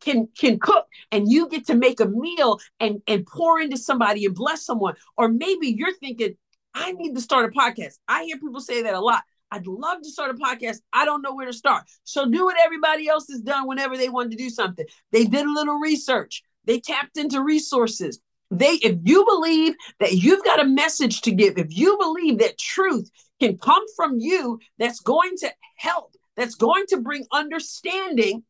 can 0.00 0.28
can 0.38 0.58
cook 0.58 0.86
and 1.10 1.30
you 1.30 1.48
get 1.48 1.66
to 1.66 1.74
make 1.74 2.00
a 2.00 2.06
meal 2.06 2.58
and 2.80 3.00
and 3.06 3.26
pour 3.26 3.60
into 3.60 3.76
somebody 3.76 4.24
and 4.24 4.34
bless 4.34 4.64
someone 4.64 4.94
or 5.16 5.28
maybe 5.28 5.68
you're 5.68 5.94
thinking 5.94 6.36
i 6.74 6.92
need 6.92 7.14
to 7.14 7.20
start 7.20 7.50
a 7.50 7.58
podcast 7.58 7.94
i 8.08 8.24
hear 8.24 8.38
people 8.38 8.60
say 8.60 8.82
that 8.82 8.94
a 8.94 9.00
lot 9.00 9.22
I'd 9.50 9.68
love 9.68 10.02
to 10.02 10.10
start 10.10 10.32
a 10.32 10.34
podcast. 10.34 10.78
I 10.92 11.04
don't 11.04 11.22
know 11.22 11.32
where 11.32 11.46
to 11.46 11.52
start. 11.52 11.84
So 12.02 12.28
do 12.28 12.44
what 12.44 12.56
everybody 12.64 13.06
else 13.06 13.28
has 13.28 13.40
done 13.40 13.68
whenever 13.68 13.96
they 13.96 14.08
wanted 14.08 14.32
to 14.32 14.36
do 14.36 14.50
something. 14.50 14.84
They 15.12 15.26
did 15.26 15.46
a 15.46 15.52
little 15.52 15.78
research. 15.78 16.42
They 16.64 16.80
tapped 16.80 17.16
into 17.16 17.40
resources. 17.40 18.18
They 18.50 18.72
if 18.82 18.98
you 19.04 19.24
believe 19.24 19.74
that 20.00 20.12
you've 20.12 20.44
got 20.44 20.60
a 20.60 20.66
message 20.66 21.20
to 21.22 21.30
give, 21.30 21.56
if 21.56 21.68
you 21.70 21.96
believe 21.98 22.38
that 22.38 22.58
truth 22.58 23.08
can 23.40 23.56
come 23.58 23.84
from 23.94 24.18
you 24.18 24.58
that's 24.78 25.00
going 25.00 25.36
to 25.38 25.52
help, 25.76 26.14
that's 26.36 26.56
going 26.56 26.86
to 26.88 27.00
bring 27.00 27.24
understanding, 27.32 28.42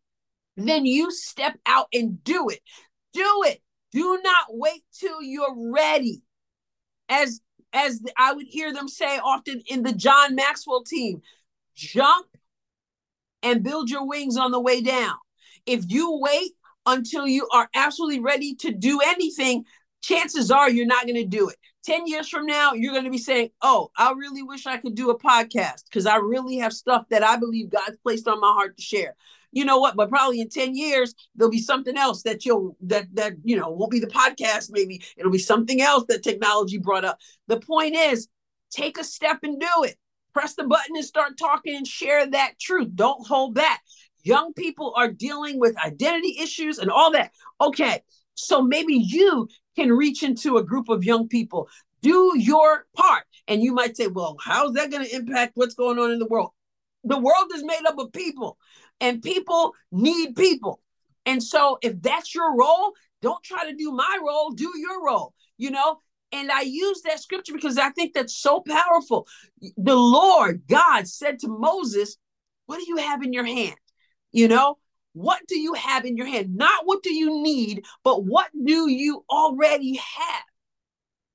then 0.57 0.87
you 0.87 1.11
step 1.11 1.59
out 1.67 1.89
and 1.93 2.23
do 2.23 2.49
it. 2.49 2.61
Do 3.13 3.43
it. 3.47 3.61
Do 3.93 4.21
not 4.23 4.47
wait 4.51 4.83
till 4.99 5.23
you're 5.23 5.73
ready. 5.73 6.23
As 7.09 7.41
as 7.73 8.01
I 8.17 8.33
would 8.33 8.47
hear 8.47 8.73
them 8.73 8.89
say 8.89 9.19
often 9.19 9.61
in 9.67 9.83
the 9.83 9.93
John 9.93 10.35
Maxwell 10.37 10.85
team, 10.85 11.23
jump 11.75 12.27
and 13.43 13.63
build 13.63 13.91
your 13.91 14.07
wings 14.07 14.37
on 14.37 14.53
the 14.53 14.61
way 14.61 14.81
down. 14.81 15.15
If 15.67 15.85
you 15.89 16.19
wait 16.21 16.53
until 16.87 17.27
you 17.27 17.49
are 17.53 17.69
absolutely 17.75 18.21
ready 18.21 18.55
to 18.57 18.71
do 18.71 19.01
anything, 19.05 19.65
chances 20.03 20.51
are 20.51 20.71
you're 20.71 20.87
not 20.87 21.07
going 21.07 21.17
to 21.17 21.27
do 21.27 21.49
it. 21.49 21.57
10 21.85 22.07
years 22.07 22.29
from 22.29 22.47
now, 22.47 22.73
you're 22.73 22.93
going 22.93 23.05
to 23.05 23.11
be 23.11 23.19
saying, 23.19 23.51
Oh, 23.61 23.91
I 23.97 24.13
really 24.13 24.43
wish 24.43 24.67
I 24.67 24.79
could 24.79 24.95
do 24.95 25.11
a 25.11 25.19
podcast 25.19 25.85
because 25.85 26.07
I 26.07 26.17
really 26.17 26.59
have 26.59 26.73
stuff 26.73 27.07
that 27.11 27.23
I 27.23 27.37
believe 27.37 27.71
God's 27.71 27.99
placed 28.03 28.29
on 28.29 28.41
my 28.41 28.53
heart 28.53 28.77
to 28.77 28.83
share 28.83 29.17
you 29.55 29.65
know 29.65 29.79
what? 29.79 29.97
But 29.97 30.11
probably 30.11 30.41
in 30.41 30.49
10 30.49 30.75
years, 30.75 31.15
there'll 31.35 31.51
be 31.51 31.61
something 31.61 31.97
else 31.97 32.23
that 32.23 32.45
you'll 32.45 32.77
that 32.83 33.07
that 33.15 33.35
you 33.45 33.57
know 33.57 33.71
won't 33.71 33.93
be 33.93 34.01
the 34.01 34.07
podcast, 34.07 34.71
maybe 34.71 35.03
it'll 35.17 35.33
be 35.33 35.39
something 35.39 35.81
else 35.81 36.05
that 36.09 36.23
technology 36.23 36.79
brought 36.79 37.05
up. 37.05 37.19
The 37.49 37.61
point 37.61 37.95
is 37.95 38.29
take 38.71 38.99
a 38.99 39.05
step 39.05 39.39
and 39.43 39.61
do 39.61 39.85
it. 39.85 39.97
Press 40.33 40.55
the 40.55 40.65
button 40.65 40.97
and 40.97 41.05
start 41.05 41.39
talking 41.39 41.77
and 41.77 41.87
share 41.87 42.29
that 42.29 42.59
truth. 42.61 42.91
Don't 42.95 43.27
hold 43.27 43.55
back. 43.55 43.83
Young 44.25 44.53
people 44.55 44.93
are 44.97 45.11
dealing 45.11 45.61
with 45.61 45.79
identity 45.79 46.39
issues 46.41 46.79
and 46.79 46.91
all 46.91 47.13
that. 47.13 47.31
Okay, 47.61 48.03
so 48.35 48.63
maybe 48.63 48.95
you 48.95 49.49
can 49.77 49.93
reach 49.93 50.23
into 50.23 50.57
a 50.57 50.65
group 50.65 50.89
of 50.89 51.05
young 51.05 51.29
people. 51.29 51.69
Do 52.03 52.33
your 52.37 52.87
part. 52.97 53.25
And 53.47 53.63
you 53.63 53.73
might 53.73 53.97
say, 53.97 54.07
well, 54.07 54.37
how's 54.43 54.75
that 54.75 54.91
going 54.91 55.05
to 55.05 55.15
impact 55.15 55.53
what's 55.55 55.75
going 55.75 55.99
on 55.99 56.11
in 56.11 56.19
the 56.19 56.27
world? 56.27 56.51
The 57.05 57.19
world 57.19 57.51
is 57.55 57.63
made 57.63 57.85
up 57.87 57.99
of 57.99 58.13
people 58.13 58.59
and 59.01 59.23
people 59.23 59.73
need 59.93 60.35
people. 60.37 60.81
And 61.27 61.43
so 61.43 61.79
if 61.83 62.01
that's 62.03 62.35
your 62.35 62.57
role, 62.57 62.93
don't 63.23 63.43
try 63.43 63.71
to 63.71 63.77
do 63.77 63.93
my 63.93 64.19
role, 64.27 64.51
do 64.51 64.71
your 64.77 65.05
role, 65.05 65.35
you 65.57 65.71
know? 65.71 65.99
And 66.33 66.51
I 66.51 66.63
use 66.63 67.03
that 67.03 67.21
scripture 67.21 67.53
because 67.53 67.79
I 67.79 67.91
think 67.91 68.13
that's 68.13 68.37
so 68.37 68.61
powerful. 68.61 69.27
The 69.77 69.95
Lord 69.95 70.63
God 70.69 71.07
said 71.07 71.39
to 71.41 71.49
Moses, 71.49 72.17
What 72.67 72.79
do 72.79 72.85
you 72.89 72.97
have 72.97 73.23
in 73.23 73.33
your 73.33 73.45
hand? 73.45 73.77
You 74.33 74.49
know, 74.49 74.79
what 75.13 75.41
do 75.47 75.59
you 75.59 75.75
have 75.75 76.05
in 76.05 76.17
your 76.17 76.27
hand? 76.27 76.57
Not 76.57 76.85
what 76.85 77.03
do 77.03 77.15
you 77.15 77.43
need, 77.43 77.85
but 78.03 78.25
what 78.25 78.51
do 78.65 78.91
you 78.91 79.25
already 79.31 79.95
have? 79.97 80.45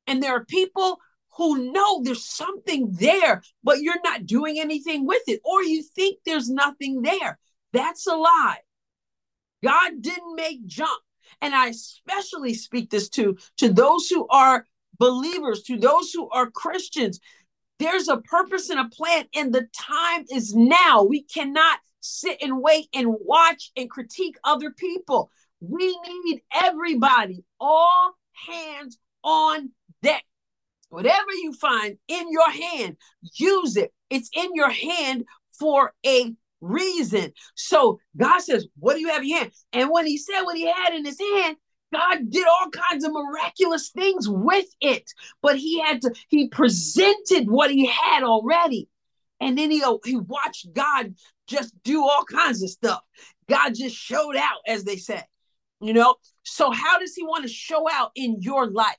And 0.06 0.22
there 0.22 0.36
are 0.36 0.46
people 0.46 1.00
who 1.40 1.72
know 1.72 2.04
there's 2.04 2.26
something 2.26 2.92
there, 2.92 3.42
but 3.64 3.82
you're 3.82 4.02
not 4.04 4.26
doing 4.26 4.60
anything 4.60 5.06
with 5.08 5.24
it, 5.28 5.40
or 5.46 5.64
you 5.64 5.82
think 5.82 6.20
there's 6.26 6.50
nothing 6.50 7.02
there. 7.02 7.40
That's 7.72 8.06
a 8.08 8.16
lie. 8.16 8.60
God 9.64 10.02
didn't 10.02 10.36
make 10.36 10.66
junk. 10.68 11.02
And 11.42 11.56
I 11.56 11.68
especially 11.68 12.54
speak 12.54 12.90
this 12.90 13.08
to 13.10 13.38
to 13.58 13.72
those 13.72 14.10
who 14.10 14.28
are 14.28 14.66
believers, 14.98 15.64
to 15.64 15.78
those 15.78 16.12
who 16.12 16.30
are 16.30 16.52
Christians. 16.52 17.22
There's 17.78 18.10
a 18.10 18.18
purpose 18.18 18.70
and 18.70 18.80
a 18.82 18.90
plan, 18.90 19.26
and 19.34 19.54
the 19.54 19.68
time 19.74 20.26
is 20.30 20.54
now. 20.54 21.04
We 21.04 21.24
cannot 21.24 21.80
sit 22.02 22.38
and 22.42 22.62
wait 22.62 22.88
and 22.94 23.16
watch 23.22 23.72
and 23.78 23.90
critique 23.90 24.36
other 24.44 24.72
people. 24.72 25.32
We 25.62 25.98
need 26.04 26.42
everybody, 26.54 27.46
all 27.60 28.12
hands 28.34 28.98
on 29.24 29.70
deck. 30.02 30.26
Whatever 30.90 31.32
you 31.42 31.54
find 31.54 31.98
in 32.08 32.32
your 32.32 32.50
hand, 32.50 32.98
use 33.36 33.78
it. 33.78 33.94
It's 34.10 34.30
in 34.36 34.56
your 34.56 34.70
hand 34.70 35.26
for 35.60 35.94
a 36.06 36.34
reason. 36.62 37.32
So 37.56 38.00
God 38.18 38.40
says, 38.40 38.68
What 38.80 38.96
do 38.96 39.00
you 39.00 39.10
have 39.10 39.22
in 39.22 39.30
your 39.30 39.40
hand? 39.40 39.52
And 39.74 39.90
when 39.92 40.06
he 40.06 40.18
said 40.18 40.42
what 40.42 40.58
he 40.58 40.66
had 40.66 40.94
in 40.94 41.06
his 41.06 41.20
hand, 41.20 41.58
God 41.94 42.30
did 42.30 42.46
all 42.48 42.70
kinds 42.70 43.04
of 43.04 43.14
miraculous 43.14 43.90
things 43.90 44.28
with 44.28 44.68
it. 44.82 45.10
But 45.42 45.58
he 45.58 45.80
had 45.80 46.02
to, 46.04 46.14
he 46.30 46.48
presented 46.48 47.50
what 47.50 47.72
he 47.72 47.88
had 47.88 48.24
already. 48.24 48.90
And 49.40 49.58
then 49.58 49.72
he, 49.72 49.84
he 50.06 50.18
watched 50.18 50.74
God 50.74 51.16
just 51.48 51.74
do 51.84 52.04
all 52.04 52.24
kinds 52.26 52.62
of 52.62 52.70
stuff. 52.70 53.02
God 53.50 53.74
just 53.74 53.96
showed 53.96 54.36
out, 54.36 54.60
as 54.68 54.84
they 54.84 54.98
say, 54.98 55.24
you 55.82 55.94
know? 55.94 56.16
So, 56.44 56.72
how 56.72 57.00
does 57.00 57.16
he 57.16 57.24
want 57.24 57.44
to 57.44 57.50
show 57.50 57.90
out 57.92 58.12
in 58.16 58.38
your 58.42 58.70
life? 58.70 58.96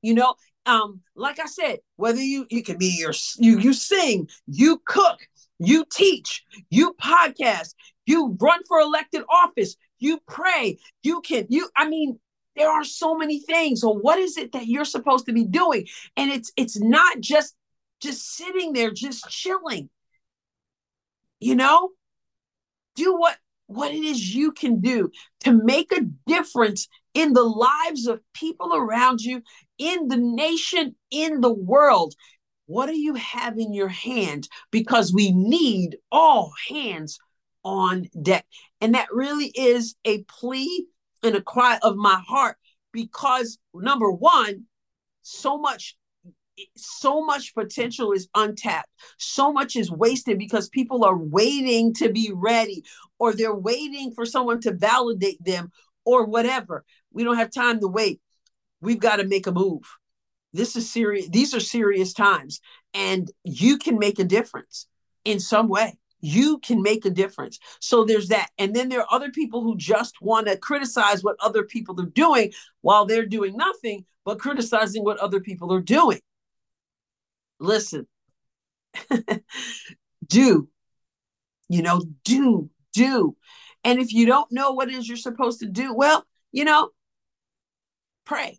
You 0.00 0.14
know, 0.14 0.34
um, 0.66 1.00
like 1.16 1.38
I 1.40 1.46
said, 1.46 1.80
whether 1.96 2.20
you 2.20 2.46
you 2.50 2.62
can 2.62 2.78
be 2.78 2.96
your 2.98 3.12
you 3.38 3.58
you 3.58 3.72
sing, 3.72 4.28
you 4.46 4.80
cook, 4.86 5.18
you 5.58 5.84
teach, 5.92 6.44
you 6.70 6.94
podcast, 6.94 7.74
you 8.06 8.36
run 8.40 8.60
for 8.68 8.80
elected 8.80 9.22
office, 9.30 9.76
you 9.98 10.20
pray, 10.28 10.78
you 11.02 11.20
can 11.22 11.46
you 11.48 11.68
I 11.76 11.88
mean 11.88 12.18
there 12.56 12.70
are 12.70 12.84
so 12.84 13.16
many 13.16 13.40
things. 13.40 13.80
So 13.80 13.90
what 13.90 14.18
is 14.18 14.36
it 14.36 14.52
that 14.52 14.66
you're 14.66 14.84
supposed 14.84 15.26
to 15.26 15.32
be 15.32 15.44
doing? 15.44 15.86
And 16.16 16.30
it's 16.30 16.52
it's 16.56 16.80
not 16.80 17.20
just 17.20 17.54
just 18.00 18.36
sitting 18.36 18.72
there 18.72 18.90
just 18.90 19.28
chilling. 19.28 19.88
You 21.40 21.56
know? 21.56 21.90
Do 22.94 23.16
what 23.16 23.38
what 23.66 23.92
it 23.92 24.04
is 24.04 24.34
you 24.34 24.52
can 24.52 24.80
do 24.80 25.10
to 25.40 25.52
make 25.52 25.92
a 25.92 26.02
difference 26.26 26.88
in 27.14 27.32
the 27.32 27.42
lives 27.42 28.06
of 28.06 28.20
people 28.34 28.74
around 28.74 29.20
you, 29.20 29.42
in 29.82 30.06
the 30.06 30.16
nation, 30.16 30.94
in 31.10 31.40
the 31.40 31.52
world. 31.52 32.14
What 32.66 32.86
do 32.86 32.96
you 32.96 33.14
have 33.14 33.58
in 33.58 33.74
your 33.74 33.88
hand? 33.88 34.48
Because 34.70 35.12
we 35.12 35.32
need 35.32 35.96
all 36.12 36.52
hands 36.68 37.18
on 37.64 38.06
deck. 38.22 38.46
And 38.80 38.94
that 38.94 39.12
really 39.12 39.46
is 39.54 39.96
a 40.04 40.22
plea 40.24 40.86
and 41.22 41.34
a 41.34 41.42
cry 41.42 41.78
of 41.82 41.96
my 41.96 42.22
heart 42.26 42.56
because 42.92 43.58
number 43.74 44.10
one, 44.10 44.64
so 45.22 45.58
much 45.58 45.96
so 46.76 47.24
much 47.24 47.54
potential 47.54 48.12
is 48.12 48.28
untapped. 48.34 48.90
So 49.18 49.52
much 49.52 49.74
is 49.74 49.90
wasted 49.90 50.38
because 50.38 50.68
people 50.68 51.02
are 51.02 51.16
waiting 51.16 51.94
to 51.94 52.12
be 52.12 52.30
ready 52.32 52.84
or 53.18 53.32
they're 53.32 53.54
waiting 53.54 54.12
for 54.12 54.26
someone 54.26 54.60
to 54.60 54.74
validate 54.74 55.42
them 55.42 55.72
or 56.04 56.26
whatever. 56.26 56.84
We 57.10 57.24
don't 57.24 57.38
have 57.38 57.50
time 57.50 57.80
to 57.80 57.88
wait. 57.88 58.20
We've 58.82 59.00
got 59.00 59.16
to 59.16 59.24
make 59.24 59.46
a 59.46 59.52
move. 59.52 59.82
This 60.52 60.76
is 60.76 60.90
serious. 60.92 61.28
These 61.28 61.54
are 61.54 61.60
serious 61.60 62.12
times 62.12 62.60
and 62.92 63.30
you 63.44 63.78
can 63.78 63.98
make 63.98 64.18
a 64.18 64.24
difference 64.24 64.86
in 65.24 65.40
some 65.40 65.68
way. 65.68 65.98
You 66.20 66.58
can 66.58 66.82
make 66.82 67.06
a 67.06 67.10
difference. 67.10 67.58
So 67.80 68.04
there's 68.04 68.28
that. 68.28 68.50
And 68.58 68.76
then 68.76 68.90
there 68.90 69.00
are 69.00 69.08
other 69.10 69.30
people 69.30 69.62
who 69.62 69.76
just 69.76 70.20
want 70.20 70.46
to 70.46 70.58
criticize 70.58 71.24
what 71.24 71.36
other 71.40 71.64
people 71.64 71.98
are 72.00 72.06
doing 72.06 72.52
while 72.82 73.06
they're 73.06 73.26
doing 73.26 73.56
nothing 73.56 74.04
but 74.24 74.38
criticizing 74.38 75.02
what 75.02 75.18
other 75.18 75.40
people 75.40 75.72
are 75.72 75.80
doing 75.80 76.20
listen, 77.62 78.06
do, 80.26 80.68
you 81.68 81.82
know, 81.82 82.02
do, 82.24 82.68
do. 82.92 83.36
And 83.84 84.00
if 84.00 84.12
you 84.12 84.26
don't 84.26 84.50
know 84.52 84.72
what 84.72 84.88
it 84.88 84.94
is 84.94 85.08
you're 85.08 85.16
supposed 85.16 85.60
to 85.60 85.66
do, 85.66 85.94
well, 85.94 86.26
you 86.50 86.64
know, 86.64 86.90
pray. 88.24 88.58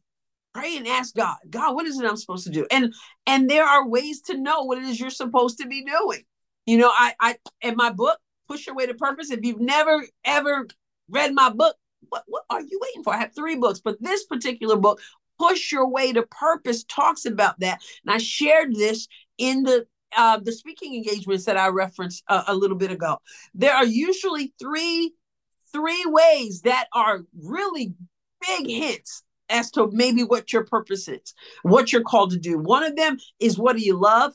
Pray 0.53 0.77
and 0.77 0.87
ask 0.87 1.15
God, 1.15 1.37
God, 1.49 1.73
what 1.75 1.85
is 1.85 1.99
it 1.99 2.05
I'm 2.05 2.17
supposed 2.17 2.45
to 2.45 2.51
do? 2.51 2.67
And 2.71 2.93
and 3.25 3.49
there 3.49 3.65
are 3.65 3.87
ways 3.87 4.21
to 4.23 4.37
know 4.37 4.63
what 4.63 4.77
it 4.77 4.83
is 4.83 4.99
you're 4.99 5.09
supposed 5.09 5.59
to 5.59 5.67
be 5.67 5.83
doing. 5.83 6.23
You 6.65 6.77
know, 6.77 6.91
I 6.93 7.13
I 7.19 7.35
in 7.61 7.75
my 7.75 7.91
book, 7.91 8.19
Push 8.47 8.67
Your 8.67 8.75
Way 8.75 8.85
to 8.85 8.93
Purpose, 8.93 9.31
if 9.31 9.39
you've 9.43 9.59
never 9.59 10.05
ever 10.23 10.67
read 11.09 11.33
my 11.33 11.49
book, 11.49 11.75
what, 12.09 12.23
what 12.27 12.43
are 12.49 12.61
you 12.61 12.79
waiting 12.81 13.03
for? 13.03 13.13
I 13.13 13.17
have 13.17 13.35
three 13.35 13.55
books, 13.55 13.81
but 13.83 13.97
this 14.01 14.25
particular 14.25 14.77
book, 14.77 15.01
push 15.39 15.71
your 15.71 15.89
way 15.89 16.13
to 16.13 16.23
purpose 16.23 16.83
talks 16.83 17.25
about 17.25 17.59
that. 17.59 17.81
And 18.05 18.13
I 18.13 18.17
shared 18.17 18.75
this 18.75 19.07
in 19.37 19.63
the 19.63 19.85
uh, 20.15 20.39
the 20.39 20.51
speaking 20.51 20.93
engagements 20.95 21.45
that 21.45 21.57
I 21.57 21.69
referenced 21.69 22.23
a, 22.27 22.43
a 22.49 22.55
little 22.55 22.77
bit 22.77 22.91
ago. 22.91 23.17
There 23.55 23.73
are 23.73 23.85
usually 23.85 24.53
three 24.61 25.13
three 25.71 26.05
ways 26.05 26.61
that 26.61 26.87
are 26.93 27.21
really 27.41 27.95
big 28.39 28.67
hints 28.67 29.23
as 29.49 29.71
to 29.71 29.89
maybe 29.91 30.23
what 30.23 30.51
your 30.53 30.65
purpose 30.65 31.07
is, 31.07 31.33
what 31.63 31.91
you're 31.91 32.03
called 32.03 32.31
to 32.31 32.37
do. 32.37 32.57
One 32.57 32.83
of 32.83 32.95
them 32.95 33.17
is 33.39 33.57
what 33.57 33.75
do 33.77 33.83
you 33.83 33.99
love? 33.99 34.33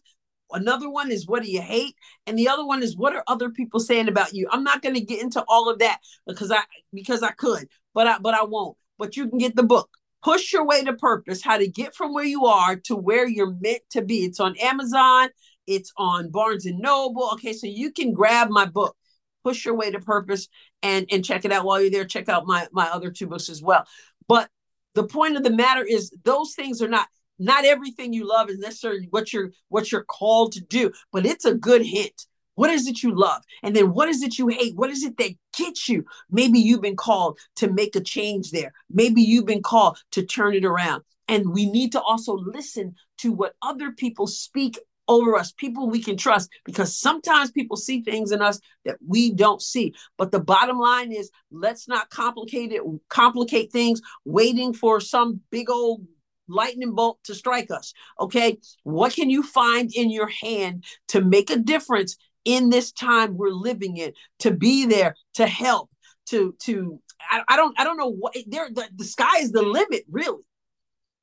Another 0.52 0.88
one 0.88 1.10
is 1.10 1.26
what 1.26 1.42
do 1.42 1.50
you 1.50 1.60
hate? 1.60 1.94
And 2.26 2.38
the 2.38 2.48
other 2.48 2.64
one 2.64 2.82
is 2.82 2.96
what 2.96 3.14
are 3.14 3.24
other 3.26 3.50
people 3.50 3.80
saying 3.80 4.08
about 4.08 4.32
you? 4.32 4.48
I'm 4.50 4.64
not 4.64 4.82
going 4.82 4.94
to 4.94 5.00
get 5.00 5.22
into 5.22 5.44
all 5.48 5.68
of 5.68 5.78
that 5.80 5.98
because 6.26 6.50
I 6.50 6.62
because 6.92 7.22
I 7.22 7.32
could, 7.32 7.68
but 7.94 8.06
I 8.06 8.18
but 8.18 8.34
I 8.34 8.44
won't. 8.44 8.76
But 8.98 9.16
you 9.16 9.28
can 9.28 9.38
get 9.38 9.56
the 9.56 9.62
book 9.62 9.90
push 10.22 10.52
your 10.52 10.64
way 10.64 10.84
to 10.84 10.92
purpose 10.94 11.42
how 11.42 11.56
to 11.56 11.68
get 11.68 11.94
from 11.94 12.12
where 12.12 12.24
you 12.24 12.46
are 12.46 12.76
to 12.76 12.96
where 12.96 13.26
you're 13.26 13.54
meant 13.60 13.82
to 13.90 14.02
be 14.02 14.24
it's 14.24 14.40
on 14.40 14.56
amazon 14.58 15.28
it's 15.66 15.92
on 15.96 16.30
barnes 16.30 16.66
and 16.66 16.78
noble 16.78 17.30
okay 17.32 17.52
so 17.52 17.66
you 17.66 17.92
can 17.92 18.12
grab 18.12 18.48
my 18.50 18.64
book 18.64 18.96
push 19.44 19.64
your 19.64 19.74
way 19.74 19.90
to 19.90 20.00
purpose 20.00 20.48
and 20.82 21.06
and 21.10 21.24
check 21.24 21.44
it 21.44 21.52
out 21.52 21.64
while 21.64 21.80
you're 21.80 21.90
there 21.90 22.04
check 22.04 22.28
out 22.28 22.46
my 22.46 22.66
my 22.72 22.86
other 22.88 23.10
two 23.10 23.26
books 23.26 23.48
as 23.48 23.62
well 23.62 23.86
but 24.26 24.48
the 24.98 25.06
point 25.06 25.36
of 25.36 25.44
the 25.44 25.50
matter 25.50 25.84
is 25.84 26.12
those 26.24 26.54
things 26.54 26.82
are 26.82 26.88
not 26.88 27.08
not 27.38 27.64
everything 27.64 28.12
you 28.12 28.28
love 28.28 28.50
is 28.50 28.58
necessarily 28.58 29.06
what 29.10 29.32
you're 29.32 29.50
what 29.68 29.92
you're 29.92 30.04
called 30.04 30.50
to 30.52 30.60
do 30.60 30.90
but 31.12 31.24
it's 31.24 31.44
a 31.44 31.54
good 31.54 31.82
hint 31.82 32.26
what 32.58 32.70
is 32.70 32.88
it 32.88 33.04
you 33.04 33.14
love? 33.14 33.44
And 33.62 33.76
then 33.76 33.94
what 33.94 34.08
is 34.08 34.20
it 34.20 34.36
you 34.36 34.48
hate? 34.48 34.74
What 34.74 34.90
is 34.90 35.04
it 35.04 35.16
that 35.18 35.30
gets 35.56 35.88
you? 35.88 36.04
Maybe 36.28 36.58
you've 36.58 36.82
been 36.82 36.96
called 36.96 37.38
to 37.54 37.70
make 37.70 37.94
a 37.94 38.00
change 38.00 38.50
there. 38.50 38.72
Maybe 38.90 39.22
you've 39.22 39.46
been 39.46 39.62
called 39.62 39.96
to 40.10 40.26
turn 40.26 40.54
it 40.54 40.64
around. 40.64 41.04
And 41.28 41.52
we 41.52 41.70
need 41.70 41.92
to 41.92 42.00
also 42.00 42.32
listen 42.32 42.96
to 43.18 43.30
what 43.30 43.54
other 43.62 43.92
people 43.92 44.26
speak 44.26 44.76
over 45.08 45.36
us, 45.36 45.52
people 45.52 45.88
we 45.88 46.02
can 46.02 46.16
trust, 46.16 46.50
because 46.64 46.98
sometimes 46.98 47.50
people 47.50 47.76
see 47.76 48.02
things 48.02 48.30
in 48.30 48.42
us 48.42 48.60
that 48.84 48.96
we 49.06 49.32
don't 49.32 49.62
see. 49.62 49.94
But 50.16 50.30
the 50.30 50.40
bottom 50.40 50.78
line 50.78 51.12
is 51.12 51.30
let's 51.50 51.88
not 51.88 52.10
complicate 52.10 52.72
it, 52.72 52.82
complicate 53.08 53.72
things, 53.72 54.00
waiting 54.24 54.74
for 54.74 55.00
some 55.00 55.40
big 55.50 55.70
old 55.70 56.06
lightning 56.48 56.94
bolt 56.94 57.18
to 57.24 57.34
strike 57.34 57.70
us. 57.70 57.92
Okay. 58.20 58.58
What 58.84 59.14
can 59.14 59.30
you 59.30 59.42
find 59.42 59.90
in 59.94 60.10
your 60.10 60.28
hand 60.42 60.84
to 61.08 61.20
make 61.20 61.50
a 61.50 61.56
difference 61.56 62.16
in 62.44 62.70
this 62.70 62.92
time 62.92 63.36
we're 63.36 63.50
living 63.50 63.96
in 63.96 64.12
to 64.38 64.50
be 64.50 64.86
there 64.86 65.14
to 65.34 65.46
help 65.46 65.90
to 66.26 66.54
to 66.60 67.00
I, 67.30 67.42
I 67.48 67.56
don't 67.56 67.78
I 67.78 67.84
don't 67.84 67.98
know 67.98 68.10
what 68.10 68.34
there 68.46 68.68
the, 68.72 68.88
the 68.94 69.04
sky 69.04 69.40
is 69.40 69.52
the 69.52 69.62
limit 69.62 70.04
really 70.10 70.42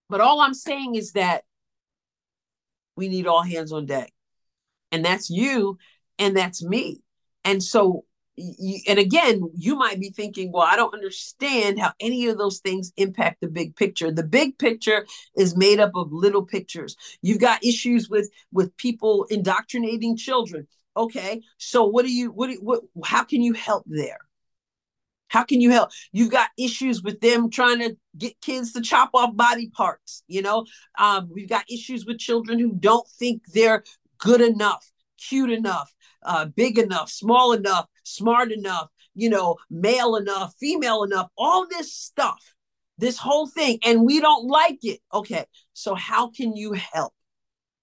but 0.10 0.22
all 0.22 0.42
I'm 0.42 0.54
saying 0.54 0.96
is 0.96 1.14
that 1.14 1.44
we 2.96 3.08
need 3.08 3.28
all 3.28 3.42
hands 3.42 3.72
on 3.72 3.86
deck. 3.86 4.12
And 4.92 5.04
that's 5.04 5.30
you 5.30 5.78
and 6.18 6.36
that's 6.36 6.64
me. 6.64 7.02
And 7.44 7.62
so 7.62 8.06
and 8.88 9.00
again 9.00 9.50
you 9.56 9.76
might 9.76 9.98
be 9.98 10.10
thinking 10.10 10.52
well 10.52 10.68
i 10.70 10.76
don't 10.76 10.94
understand 10.94 11.80
how 11.80 11.94
any 12.02 12.28
of 12.28 12.38
those 12.38 12.60
things 12.60 12.92
impact 12.98 13.40
the 13.40 13.48
big 13.48 13.76
picture. 13.78 14.12
The 14.12 14.24
big 14.24 14.58
picture 14.58 15.06
is 15.38 15.56
made 15.56 15.80
up 15.80 15.92
of 15.96 16.12
little 16.12 16.44
pictures. 16.44 16.98
You've 17.22 17.40
got 17.40 17.64
issues 17.64 18.10
with 18.10 18.30
with 18.52 18.76
people 18.76 19.26
indoctrinating 19.30 20.18
children. 20.18 20.68
Okay 20.98 21.42
so 21.58 21.86
what 21.86 22.06
do 22.06 22.12
you 22.12 22.32
what, 22.32 22.50
do, 22.50 22.60
what 22.62 22.82
how 23.04 23.24
can 23.24 23.42
you 23.42 23.54
help 23.54 23.84
there 23.88 24.20
how 25.36 25.44
can 25.44 25.60
you 25.60 25.72
help? 25.72 25.92
You've 26.14 26.32
got 26.32 26.50
issues 26.58 27.04
with 27.04 27.20
them 27.20 27.50
trying 27.50 27.80
to 27.80 27.98
get 28.18 28.40
kids 28.40 28.72
to 28.74 28.82
chop 28.82 29.10
off 29.14 29.36
body 29.36 29.70
parts 29.70 30.24
you 30.28 30.42
know? 30.42 30.66
Um, 30.98 31.30
we've 31.32 31.50
got 31.50 31.70
issues 31.70 32.06
with 32.06 32.20
children 32.20 32.58
who 32.58 32.72
don't 32.74 33.08
think 33.20 33.42
they're 33.54 33.84
good 34.18 34.42
enough 34.42 34.90
cute 35.18 35.52
enough 35.52 35.94
uh, 36.24 36.46
big 36.46 36.78
enough 36.78 37.10
small 37.10 37.52
enough 37.52 37.86
smart 38.04 38.52
enough 38.52 38.88
you 39.14 39.30
know 39.30 39.58
male 39.70 40.16
enough 40.16 40.54
female 40.60 41.04
enough 41.04 41.28
all 41.38 41.68
this 41.68 41.94
stuff 41.94 42.54
this 42.98 43.18
whole 43.18 43.48
thing 43.48 43.78
and 43.84 44.06
we 44.06 44.22
don't 44.22 44.48
like 44.48 44.80
it. 44.84 45.00
Okay 45.14 45.46
so 45.74 45.96
how 45.96 46.30
can 46.30 46.56
you 46.56 46.74
help 46.74 47.14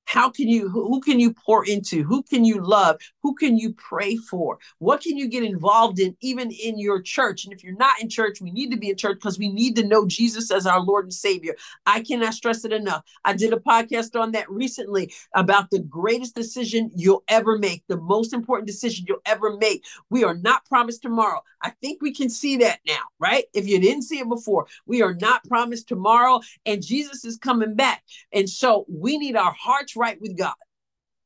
how 0.05 0.29
can 0.31 0.49
you 0.49 0.69
who 0.69 1.01
can 1.01 1.21
you 1.21 1.33
pour 1.33 1.65
into? 1.65 2.03
Who 2.03 2.23
can 2.23 2.45
you 2.45 2.61
love? 2.61 3.01
Who 3.23 3.35
can 3.35 3.57
you 3.57 3.73
pray 3.75 4.17
for? 4.17 4.59
What 4.79 5.01
can 5.01 5.17
you 5.17 5.29
get 5.29 5.43
involved 5.43 5.99
in 5.99 6.17
even 6.21 6.51
in 6.51 6.79
your 6.79 7.01
church? 7.01 7.45
And 7.45 7.53
if 7.53 7.63
you're 7.65 7.77
not 7.77 8.01
in 8.01 8.09
church 8.09 8.41
we 8.41 8.51
need 8.51 8.71
to 8.71 8.77
be 8.77 8.91
in 8.91 8.97
church 8.97 9.17
because 9.17 9.39
we 9.39 9.49
need 9.49 9.77
to 9.77 9.87
know 9.87 10.07
jesus 10.07 10.51
as 10.51 10.67
our 10.67 10.81
lord 10.81 11.05
and 11.07 11.15
savior. 11.15 11.55
I 11.87 12.03
cannot 12.03 12.35
stress 12.35 12.65
it 12.65 12.73
enough. 12.73 13.05
I 13.25 13.33
did 13.33 13.53
a 13.53 13.57
podcast 13.57 14.21
on 14.21 14.33
that 14.33 14.51
recently 14.51 15.13
about 15.35 15.71
the 15.71 15.81
greatest 15.81 16.35
decision 16.35 16.91
you'll 16.95 17.25
ever 17.29 17.59
make 17.59 17.85
the 17.89 17.97
most 17.97 18.33
important 18.33 18.67
decision 18.67 19.07
you'll 19.09 19.19
ever 19.27 19.57
make. 19.57 19.85
We 20.11 20.25
are 20.25 20.35
not 20.35 20.65
promised 20.67 21.03
tomorrow. 21.03 21.43
I 21.63 21.71
think 21.81 22.03
we 22.03 22.13
can 22.13 22.29
see 22.29 22.57
that 22.59 22.81
now 22.87 23.03
right? 23.19 23.45
If 23.55 23.69
you 23.69 23.81
didn't 23.81 24.03
see 24.03 24.19
it 24.19 24.29
before 24.29 24.67
we 24.87 25.03
are 25.03 25.15
not 25.15 25.45
promised 25.45 25.89
tomorrow 25.89 26.41
and 26.67 26.83
jesus 26.83 27.25
is 27.25 27.39
coming 27.39 27.75
back. 27.75 28.03
And 28.33 28.49
so 28.49 28.85
we 28.89 29.19
need 29.19 29.37
our 29.37 29.53
hearts 29.53 29.92
right 29.97 30.21
with 30.21 30.37
God. 30.37 30.55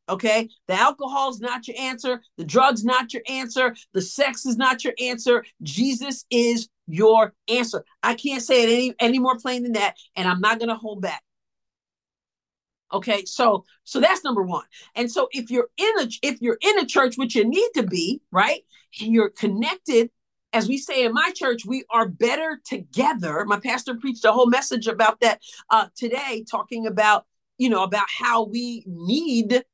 Okay. 0.09 0.49
The 0.69 0.75
alcohol 0.75 1.31
is 1.31 1.41
not 1.41 1.67
your 1.67 1.77
answer. 1.79 2.23
The 2.37 2.45
drugs 2.45 2.85
not 2.85 3.13
your 3.13 3.23
answer. 3.29 3.75
The 3.93 4.03
sex 4.03 4.47
is 4.47 4.57
not 4.57 4.85
your 4.85 4.95
answer. 5.01 5.45
Jesus 5.63 6.25
is 6.31 6.69
your 6.87 7.35
answer. 7.49 7.85
I 8.03 8.15
can't 8.15 8.43
say 8.43 8.63
it 8.63 8.69
any, 8.69 8.95
any 9.01 9.19
more 9.19 9.37
plain 9.37 9.65
than 9.65 9.73
that. 9.73 9.97
And 10.15 10.29
I'm 10.29 10.41
not 10.41 10.59
going 10.59 10.69
to 10.69 10.77
hold 10.77 11.03
back. 11.03 11.23
Okay, 12.93 13.25
so 13.25 13.65
so 13.83 13.99
that's 13.99 14.23
number 14.23 14.43
one. 14.43 14.65
And 14.95 15.11
so 15.11 15.29
if 15.33 15.51
you're 15.51 15.69
in 15.77 15.93
a 15.99 16.09
if 16.23 16.41
you're 16.41 16.59
in 16.61 16.79
a 16.79 16.87
church, 16.87 17.17
which 17.17 17.35
you 17.35 17.45
need 17.45 17.69
to 17.75 17.83
be, 17.83 18.21
right, 18.31 18.63
and 19.01 19.13
you're 19.13 19.31
connected, 19.31 20.09
as 20.53 20.69
we 20.69 20.79
say 20.79 21.05
in 21.05 21.13
my 21.13 21.33
church, 21.35 21.67
we 21.67 21.85
are 21.91 22.09
better 22.09 22.61
together. 22.65 23.45
My 23.45 23.59
pastor 23.59 23.97
preached 23.97 24.25
a 24.25 24.31
whole 24.31 24.47
message 24.47 24.87
about 24.87 25.19
that 25.21 25.41
uh, 25.69 25.87
today, 25.97 26.45
talking 26.49 26.87
about 26.87 27.27
you 27.59 27.69
know 27.69 27.83
about 27.83 28.07
how 28.09 28.45
we 28.45 28.85
need 28.87 29.65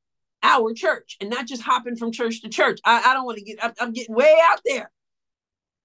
our 0.41 0.73
church 0.73 1.17
and 1.21 1.29
not 1.29 1.47
just 1.47 1.61
hopping 1.61 1.95
from 1.95 2.11
church 2.11 2.41
to 2.41 2.49
church. 2.49 2.79
I, 2.85 3.01
I 3.05 3.13
don't 3.13 3.25
want 3.25 3.37
to 3.37 3.43
get 3.43 3.63
I'm, 3.63 3.73
I'm 3.79 3.93
getting 3.93 4.15
way 4.15 4.35
out 4.51 4.61
there, 4.65 4.91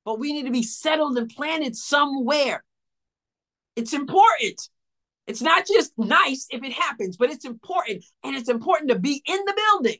but 0.05 0.19
we 0.19 0.33
need 0.33 0.47
to 0.47 0.53
be 0.53 0.63
settled 0.63 1.17
and 1.17 1.29
planted 1.29 1.77
somewhere. 1.77 2.65
It's 3.77 3.93
important. 3.93 4.69
It's 5.29 5.43
not 5.43 5.67
just 5.67 5.93
nice 5.99 6.47
if 6.51 6.65
it 6.65 6.73
happens, 6.73 7.17
but 7.17 7.31
it's 7.31 7.45
important. 7.45 8.05
And 8.25 8.35
it's 8.35 8.49
important 8.49 8.91
to 8.91 8.99
be 8.99 9.23
in 9.27 9.39
the 9.45 9.55
building. 9.55 9.99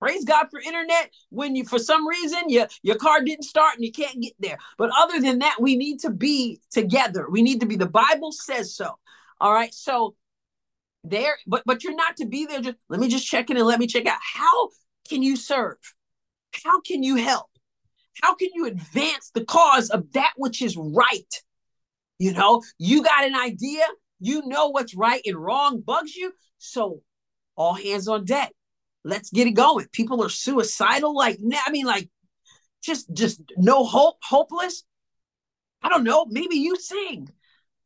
Praise 0.00 0.24
God 0.24 0.46
for 0.50 0.60
internet 0.60 1.10
when 1.30 1.56
you, 1.56 1.64
for 1.64 1.80
some 1.80 2.06
reason, 2.06 2.42
your, 2.46 2.68
your 2.82 2.94
car 2.94 3.20
didn't 3.20 3.42
start 3.42 3.74
and 3.74 3.84
you 3.84 3.90
can't 3.90 4.22
get 4.22 4.34
there. 4.38 4.56
But 4.78 4.90
other 4.96 5.20
than 5.20 5.40
that, 5.40 5.56
we 5.60 5.76
need 5.76 5.98
to 6.00 6.10
be 6.10 6.60
together. 6.70 7.26
We 7.28 7.42
need 7.42 7.60
to 7.60 7.66
be, 7.66 7.74
the 7.74 7.86
Bible 7.86 8.30
says 8.30 8.76
so. 8.76 8.96
All 9.40 9.52
right. 9.52 9.74
So 9.74 10.14
there, 11.10 11.36
but 11.46 11.62
but 11.66 11.84
you're 11.84 11.94
not 11.94 12.16
to 12.16 12.26
be 12.26 12.46
there. 12.46 12.60
Just 12.60 12.76
let 12.88 13.00
me 13.00 13.08
just 13.08 13.26
check 13.26 13.50
in 13.50 13.56
and 13.56 13.66
let 13.66 13.78
me 13.78 13.86
check 13.86 14.06
out. 14.06 14.18
How 14.34 14.68
can 15.08 15.22
you 15.22 15.36
serve? 15.36 15.76
How 16.64 16.80
can 16.80 17.02
you 17.02 17.16
help? 17.16 17.46
How 18.22 18.34
can 18.34 18.48
you 18.54 18.66
advance 18.66 19.30
the 19.32 19.44
cause 19.44 19.90
of 19.90 20.12
that 20.12 20.32
which 20.36 20.62
is 20.62 20.76
right? 20.76 21.32
You 22.18 22.32
know, 22.32 22.62
you 22.78 23.02
got 23.02 23.24
an 23.24 23.36
idea, 23.36 23.84
you 24.18 24.42
know 24.46 24.68
what's 24.68 24.94
right 24.94 25.22
and 25.24 25.36
wrong 25.36 25.80
bugs 25.80 26.16
you. 26.16 26.32
So 26.58 27.02
all 27.56 27.74
hands 27.74 28.08
on 28.08 28.24
deck. 28.24 28.52
Let's 29.04 29.30
get 29.30 29.46
it 29.46 29.52
going. 29.52 29.86
People 29.92 30.22
are 30.24 30.28
suicidal, 30.28 31.14
like 31.16 31.38
I 31.66 31.70
mean, 31.70 31.86
like 31.86 32.10
just 32.82 33.12
just 33.12 33.40
no 33.56 33.84
hope, 33.84 34.16
hopeless. 34.22 34.84
I 35.82 35.88
don't 35.88 36.04
know. 36.04 36.26
Maybe 36.28 36.56
you 36.56 36.76
sing. 36.76 37.28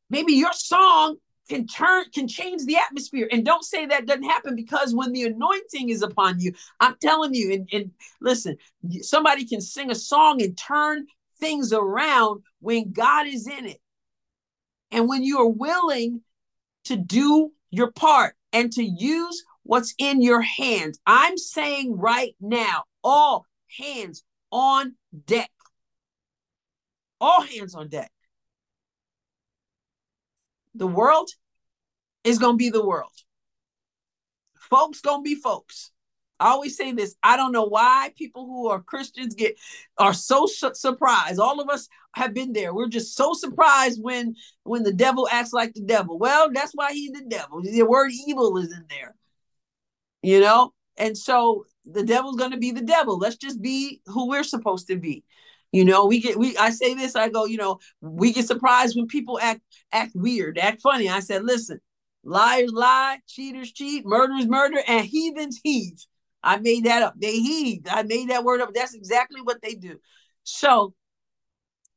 Maybe 0.08 0.34
your 0.34 0.52
song 0.52 1.16
can 1.52 1.66
turn 1.66 2.06
can 2.14 2.26
change 2.26 2.64
the 2.64 2.78
atmosphere. 2.78 3.28
And 3.30 3.44
don't 3.44 3.64
say 3.64 3.84
that 3.84 4.06
doesn't 4.06 4.22
happen 4.22 4.56
because 4.56 4.94
when 4.94 5.12
the 5.12 5.24
anointing 5.24 5.90
is 5.90 6.02
upon 6.02 6.40
you, 6.40 6.52
I'm 6.80 6.96
telling 7.02 7.34
you, 7.34 7.52
and, 7.52 7.68
and 7.72 7.90
listen, 8.22 8.56
somebody 9.02 9.44
can 9.44 9.60
sing 9.60 9.90
a 9.90 9.94
song 9.94 10.40
and 10.40 10.56
turn 10.56 11.06
things 11.38 11.74
around 11.74 12.42
when 12.60 12.92
God 12.92 13.26
is 13.26 13.46
in 13.46 13.66
it. 13.66 13.80
And 14.90 15.08
when 15.08 15.22
you 15.22 15.40
are 15.40 15.48
willing 15.48 16.22
to 16.84 16.96
do 16.96 17.52
your 17.70 17.90
part 17.90 18.34
and 18.54 18.72
to 18.72 18.82
use 18.82 19.44
what's 19.62 19.94
in 19.98 20.22
your 20.22 20.40
hands, 20.40 20.98
I'm 21.06 21.36
saying 21.36 21.98
right 21.98 22.34
now, 22.40 22.84
all 23.04 23.44
hands 23.78 24.24
on 24.50 24.94
deck. 25.26 25.50
All 27.20 27.42
hands 27.42 27.74
on 27.74 27.88
deck. 27.88 28.10
The 30.74 30.86
world 30.86 31.28
is 32.24 32.38
going 32.38 32.54
to 32.54 32.58
be 32.58 32.70
the 32.70 32.84
world. 32.84 33.12
Folks 34.56 35.00
going 35.00 35.20
to 35.20 35.24
be 35.24 35.34
folks. 35.34 35.90
I 36.40 36.48
always 36.48 36.76
say 36.76 36.92
this. 36.92 37.14
I 37.22 37.36
don't 37.36 37.52
know 37.52 37.66
why 37.66 38.10
people 38.16 38.46
who 38.46 38.68
are 38.68 38.82
Christians 38.82 39.34
get 39.34 39.56
are 39.98 40.12
so 40.12 40.46
su- 40.46 40.74
surprised. 40.74 41.38
All 41.38 41.60
of 41.60 41.68
us 41.68 41.88
have 42.16 42.34
been 42.34 42.52
there. 42.52 42.74
We're 42.74 42.88
just 42.88 43.14
so 43.14 43.32
surprised 43.32 44.02
when 44.02 44.34
when 44.64 44.82
the 44.82 44.92
devil 44.92 45.28
acts 45.30 45.52
like 45.52 45.72
the 45.74 45.82
devil. 45.82 46.18
Well, 46.18 46.50
that's 46.52 46.72
why 46.74 46.92
he's 46.92 47.12
the 47.12 47.24
devil. 47.28 47.62
The 47.62 47.84
word 47.84 48.10
evil 48.26 48.58
is 48.58 48.72
in 48.72 48.84
there. 48.90 49.14
You 50.22 50.40
know? 50.40 50.72
And 50.96 51.16
so 51.16 51.66
the 51.84 52.02
devil's 52.02 52.36
going 52.36 52.50
to 52.50 52.58
be 52.58 52.72
the 52.72 52.82
devil. 52.82 53.18
Let's 53.18 53.36
just 53.36 53.62
be 53.62 54.00
who 54.06 54.28
we're 54.28 54.44
supposed 54.44 54.88
to 54.88 54.96
be. 54.96 55.24
You 55.70 55.84
know, 55.84 56.06
we 56.06 56.20
get 56.20 56.36
we 56.36 56.56
I 56.58 56.70
say 56.70 56.94
this, 56.94 57.16
I 57.16 57.28
go, 57.30 57.46
you 57.46 57.56
know, 57.56 57.78
we 58.00 58.32
get 58.32 58.46
surprised 58.46 58.94
when 58.94 59.06
people 59.06 59.38
act 59.40 59.62
act 59.90 60.12
weird, 60.14 60.58
act 60.58 60.82
funny. 60.82 61.08
I 61.08 61.20
said, 61.20 61.44
listen, 61.44 61.80
liars 62.24 62.72
lie, 62.72 63.18
cheaters 63.26 63.72
cheat, 63.72 64.04
murderers 64.06 64.46
murder, 64.46 64.78
and 64.86 65.04
heathens 65.06 65.60
heathe. 65.62 65.98
I 66.42 66.58
made 66.58 66.84
that 66.84 67.02
up. 67.02 67.14
They 67.16 67.32
heed. 67.32 67.88
I 67.88 68.02
made 68.02 68.30
that 68.30 68.44
word 68.44 68.60
up. 68.60 68.74
That's 68.74 68.94
exactly 68.94 69.40
what 69.40 69.62
they 69.62 69.74
do. 69.74 69.98
So 70.44 70.94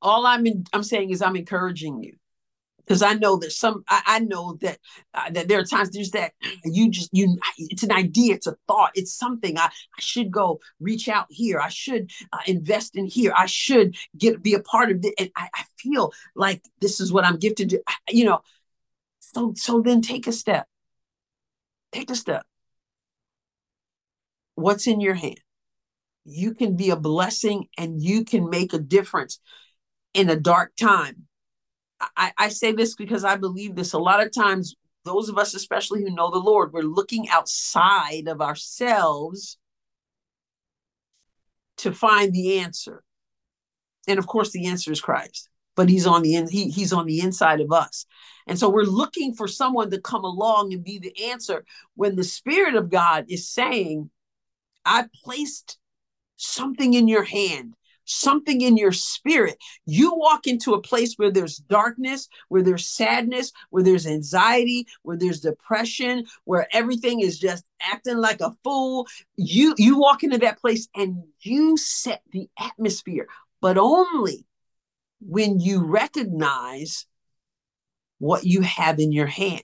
all 0.02 0.26
I'm 0.26 0.46
in, 0.46 0.66
I'm 0.72 0.84
saying 0.84 1.10
is 1.10 1.22
I'm 1.22 1.36
encouraging 1.36 2.04
you 2.04 2.16
because 2.86 3.02
I 3.02 3.14
know 3.14 3.38
that 3.38 3.52
some 3.52 3.84
I, 3.90 4.02
I 4.06 4.20
know 4.20 4.58
that 4.62 4.78
uh, 5.14 5.30
that 5.32 5.48
there 5.48 5.60
are 5.60 5.66
times 5.66 5.90
there's 5.90 6.12
that 6.12 6.34
you 6.64 6.90
just 6.90 7.10
you 7.12 7.38
it's 7.58 7.84
an 7.84 7.92
idea 7.92 8.36
it's 8.36 8.48
a 8.48 8.56
thought 8.68 8.92
it's 8.94 9.14
something 9.14 9.58
I, 9.58 9.66
I 9.66 10.00
should 10.00 10.32
go 10.32 10.60
reach 10.80 11.10
out 11.10 11.26
here 11.30 11.60
I 11.60 11.70
should 11.70 12.12
uh, 12.32 12.40
invest 12.46 12.96
in 12.96 13.06
here 13.06 13.34
I 13.36 13.48
should 13.48 13.96
get 14.18 14.44
be 14.44 14.54
a 14.54 14.60
part 14.60 14.92
of 14.92 15.04
it 15.04 15.14
and 15.18 15.32
I, 15.36 15.50
I 15.54 15.64
feel 15.78 16.14
like 16.36 16.64
this 16.82 17.00
is 17.00 17.12
what 17.12 17.26
I'm 17.26 17.38
gifted 17.38 17.72
to 17.72 17.82
you 18.10 18.26
know 18.26 18.42
so 19.34 19.54
so 19.56 19.82
then 19.82 20.02
take 20.02 20.28
a 20.28 20.32
step 20.32 20.68
take 21.92 22.10
a 22.10 22.16
step 22.16 22.46
what's 24.56 24.88
in 24.88 25.00
your 25.00 25.14
hand. 25.14 25.40
You 26.24 26.54
can 26.54 26.76
be 26.76 26.90
a 26.90 26.96
blessing 26.96 27.68
and 27.78 28.02
you 28.02 28.26
can 28.26 28.50
make 28.50 28.74
a 28.74 28.80
difference 28.80 29.40
in 30.14 30.30
a 30.30 30.36
dark 30.36 30.76
time. 30.76 31.28
I, 32.18 32.32
I 32.38 32.50
say 32.50 32.72
this 32.72 32.96
because 32.96 33.24
I 33.24 33.36
believe 33.36 33.76
this. 33.76 33.94
A 33.94 34.00
lot 34.00 34.26
of 34.26 34.34
times, 34.34 34.76
those 35.04 35.30
of 35.30 35.38
us, 35.38 35.54
especially 35.54 36.02
who 36.02 36.10
know 36.10 36.32
the 36.32 36.40
Lord, 36.40 36.74
we're 36.74 36.82
looking 36.82 37.30
outside 37.30 38.28
of 38.28 38.42
ourselves 38.42 39.58
to 41.78 41.92
find 41.92 42.34
the 42.34 42.60
answer. 42.60 43.04
And 44.08 44.18
of 44.18 44.28
course, 44.28 44.52
the 44.52 44.68
answer 44.68 44.92
is 44.92 45.02
Christ, 45.02 45.50
but 45.76 45.90
he's 45.90 46.08
on 46.08 46.22
the 46.22 46.36
in, 46.36 46.48
he, 46.48 46.70
he's 46.70 46.94
on 46.94 47.06
the 47.06 47.20
inside 47.20 47.62
of 47.62 47.72
us. 47.72 48.06
And 48.48 48.58
so 48.58 48.70
we're 48.70 48.84
looking 48.84 49.34
for 49.34 49.48
someone 49.48 49.90
to 49.92 50.00
come 50.00 50.24
along 50.24 50.74
and 50.74 50.84
be 50.84 51.00
the 51.00 51.32
answer 51.32 51.66
when 51.96 52.16
the 52.16 52.24
Spirit 52.24 52.76
of 52.76 52.90
God 52.90 53.26
is 53.28 53.50
saying, 53.50 54.10
I 54.86 55.06
placed 55.24 55.78
something 56.38 56.94
in 56.94 57.08
your 57.08 57.24
hand, 57.24 57.74
something 58.06 58.62
in 58.62 58.78
your 58.78 58.92
spirit. 58.92 59.58
You 59.86 60.14
walk 60.16 60.48
into 60.48 60.74
a 60.74 60.82
place 60.82 61.16
where 61.16 61.32
there's 61.32 61.58
darkness, 61.58 62.30
where 62.50 62.62
there's 62.62 62.88
sadness, 62.88 63.52
where 63.72 63.84
there's 63.84 64.06
anxiety, 64.06 64.88
where 65.02 65.18
there's 65.18 65.42
depression, 65.42 66.26
where 66.44 66.68
everything 66.72 67.22
is 67.22 67.40
just 67.40 67.66
acting 67.82 68.18
like 68.18 68.42
a 68.42 68.56
fool. 68.64 69.08
You 69.36 69.74
you 69.78 69.98
walk 69.98 70.24
into 70.24 70.38
that 70.40 70.60
place 70.60 70.88
and 70.96 71.24
you 71.42 71.78
set 71.78 72.22
the 72.32 72.48
atmosphere, 72.60 73.28
but 73.60 73.78
only 73.78 74.46
when 75.20 75.60
you 75.60 75.84
recognize 75.84 77.06
what 78.20 78.44
you 78.44 78.62
have 78.62 79.00
in 79.00 79.12
your 79.12 79.28
hand, 79.28 79.62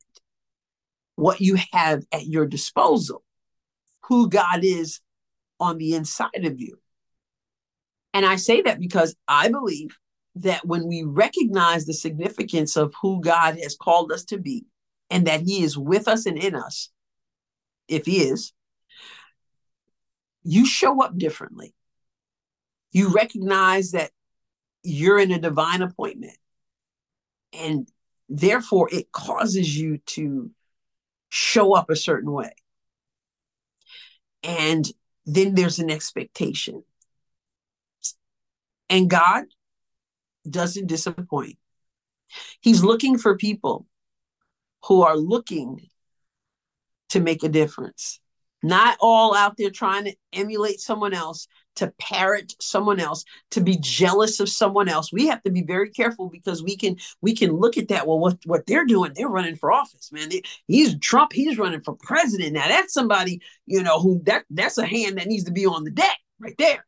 what 1.15 1.41
you 1.41 1.57
have 1.71 2.03
at 2.11 2.27
your 2.27 2.45
disposal, 2.45 3.23
who 4.05 4.29
God 4.29 4.63
is 4.63 4.99
on 5.59 5.77
the 5.77 5.95
inside 5.95 6.45
of 6.45 6.59
you. 6.59 6.79
And 8.13 8.25
I 8.25 8.35
say 8.35 8.61
that 8.63 8.79
because 8.79 9.15
I 9.27 9.49
believe 9.49 9.97
that 10.35 10.65
when 10.65 10.87
we 10.87 11.03
recognize 11.03 11.85
the 11.85 11.93
significance 11.93 12.75
of 12.75 12.93
who 13.01 13.21
God 13.21 13.57
has 13.61 13.75
called 13.75 14.11
us 14.11 14.25
to 14.25 14.37
be 14.37 14.65
and 15.09 15.27
that 15.27 15.41
He 15.41 15.63
is 15.63 15.77
with 15.77 16.07
us 16.07 16.25
and 16.25 16.37
in 16.37 16.55
us, 16.55 16.89
if 17.87 18.05
He 18.05 18.23
is, 18.23 18.53
you 20.43 20.65
show 20.65 21.01
up 21.01 21.17
differently. 21.17 21.73
You 22.91 23.13
recognize 23.13 23.91
that 23.91 24.11
you're 24.83 25.19
in 25.19 25.31
a 25.31 25.39
divine 25.39 25.81
appointment. 25.81 26.37
And 27.53 27.87
therefore, 28.29 28.89
it 28.91 29.11
causes 29.11 29.77
you 29.77 29.99
to 30.07 30.51
show 31.29 31.75
up 31.75 31.89
a 31.89 31.95
certain 31.95 32.31
way. 32.31 32.53
And 34.43 34.89
then 35.25 35.55
there's 35.55 35.79
an 35.79 35.89
expectation. 35.89 36.83
And 38.89 39.09
God 39.09 39.45
doesn't 40.49 40.87
disappoint. 40.87 41.57
He's 42.61 42.83
looking 42.83 43.17
for 43.17 43.37
people 43.37 43.85
who 44.85 45.03
are 45.03 45.15
looking 45.15 45.89
to 47.09 47.19
make 47.19 47.43
a 47.43 47.49
difference, 47.49 48.19
not 48.63 48.97
all 48.99 49.35
out 49.35 49.55
there 49.57 49.69
trying 49.69 50.05
to 50.05 50.15
emulate 50.33 50.79
someone 50.79 51.13
else, 51.13 51.47
to 51.75 51.93
parrot 51.99 52.55
someone 52.59 52.99
else, 52.99 53.23
to 53.51 53.61
be 53.61 53.77
jealous 53.79 54.39
of 54.39 54.49
someone 54.49 54.89
else. 54.89 55.11
We 55.11 55.27
have 55.27 55.41
to 55.43 55.51
be 55.51 55.63
very 55.63 55.89
careful 55.89 56.29
because 56.29 56.63
we 56.63 56.75
can 56.75 56.97
we 57.21 57.35
can 57.35 57.51
look 57.51 57.77
at 57.77 57.87
that. 57.89 58.07
Well, 58.07 58.19
what 58.19 58.37
what 58.45 58.65
they're 58.67 58.85
doing, 58.85 59.13
they're 59.15 59.27
running 59.27 59.55
for 59.55 59.71
office, 59.71 60.11
man. 60.11 60.29
They, 60.29 60.43
he's 60.67 60.97
Trump. 60.99 61.33
He's 61.33 61.57
running 61.57 61.81
for 61.81 61.95
president. 62.01 62.53
Now 62.53 62.67
that's 62.67 62.93
somebody 62.93 63.41
you 63.65 63.83
know 63.83 63.99
who 63.99 64.21
that 64.25 64.45
that's 64.49 64.77
a 64.77 64.85
hand 64.85 65.17
that 65.17 65.27
needs 65.27 65.45
to 65.45 65.51
be 65.51 65.65
on 65.65 65.83
the 65.83 65.91
deck 65.91 66.17
right 66.39 66.55
there. 66.57 66.85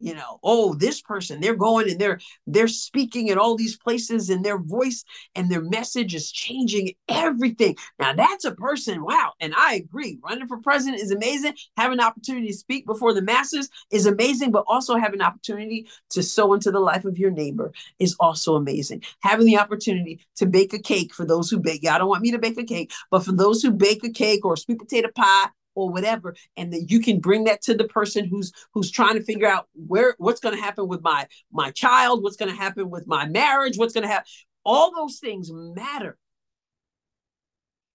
You 0.00 0.14
know 0.14 0.38
oh 0.42 0.74
this 0.74 1.00
person 1.00 1.40
they're 1.40 1.54
going 1.54 1.90
and 1.90 2.00
they're 2.00 2.18
they're 2.46 2.68
speaking 2.68 3.30
at 3.30 3.38
all 3.38 3.56
these 3.56 3.76
places 3.76 4.30
and 4.30 4.44
their 4.44 4.58
voice 4.58 5.04
and 5.34 5.50
their 5.50 5.62
message 5.62 6.14
is 6.14 6.30
changing 6.30 6.92
everything. 7.08 7.76
Now 7.98 8.12
that's 8.12 8.44
a 8.44 8.54
person 8.54 9.02
wow 9.02 9.32
and 9.40 9.54
i 9.56 9.74
agree. 9.74 10.18
Running 10.22 10.46
for 10.46 10.58
president 10.58 11.02
is 11.02 11.10
amazing. 11.10 11.54
Having 11.76 11.98
an 11.98 12.04
opportunity 12.04 12.48
to 12.48 12.54
speak 12.54 12.86
before 12.86 13.12
the 13.12 13.22
masses 13.22 13.68
is 13.90 14.06
amazing 14.06 14.50
but 14.50 14.64
also 14.66 14.96
having 14.96 15.20
an 15.20 15.26
opportunity 15.26 15.88
to 16.10 16.22
sow 16.22 16.52
into 16.54 16.70
the 16.70 16.80
life 16.80 17.04
of 17.04 17.18
your 17.18 17.30
neighbor 17.30 17.72
is 17.98 18.16
also 18.20 18.56
amazing. 18.56 19.02
Having 19.20 19.46
the 19.46 19.58
opportunity 19.58 20.20
to 20.36 20.46
bake 20.46 20.72
a 20.72 20.78
cake 20.78 21.14
for 21.14 21.24
those 21.24 21.50
who 21.50 21.58
bake. 21.58 21.82
Y'all 21.82 21.98
don't 21.98 22.08
want 22.08 22.22
me 22.22 22.30
to 22.30 22.38
bake 22.38 22.58
a 22.58 22.64
cake 22.64 22.92
but 23.10 23.24
for 23.24 23.32
those 23.32 23.62
who 23.62 23.70
bake 23.70 24.04
a 24.04 24.10
cake 24.10 24.44
or 24.44 24.56
sweet 24.56 24.78
potato 24.78 25.08
pie 25.14 25.48
or 25.78 25.90
whatever 25.90 26.34
and 26.56 26.72
then 26.72 26.84
you 26.88 27.00
can 27.00 27.20
bring 27.20 27.44
that 27.44 27.62
to 27.62 27.74
the 27.74 27.84
person 27.84 28.24
who's 28.24 28.52
who's 28.72 28.90
trying 28.90 29.14
to 29.14 29.22
figure 29.22 29.46
out 29.46 29.68
where 29.74 30.14
what's 30.18 30.40
going 30.40 30.54
to 30.54 30.60
happen 30.60 30.88
with 30.88 31.02
my 31.02 31.26
my 31.52 31.70
child 31.70 32.22
what's 32.22 32.36
going 32.36 32.50
to 32.50 32.56
happen 32.56 32.90
with 32.90 33.06
my 33.06 33.26
marriage 33.26 33.76
what's 33.76 33.94
going 33.94 34.02
to 34.02 34.08
happen 34.08 34.26
all 34.68 34.94
those 34.94 35.18
things 35.18 35.50
matter. 35.50 36.18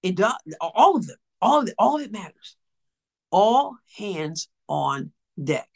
It 0.02 0.16
does 0.16 0.34
all 0.60 0.98
of 0.98 1.06
them 1.06 1.18
all 1.40 1.62
of 1.62 1.70
all 1.78 1.98
of 1.98 2.02
it 2.02 2.12
matters. 2.12 2.58
All 3.32 3.78
hands 3.96 4.50
on 4.68 5.12
deck 5.42 5.70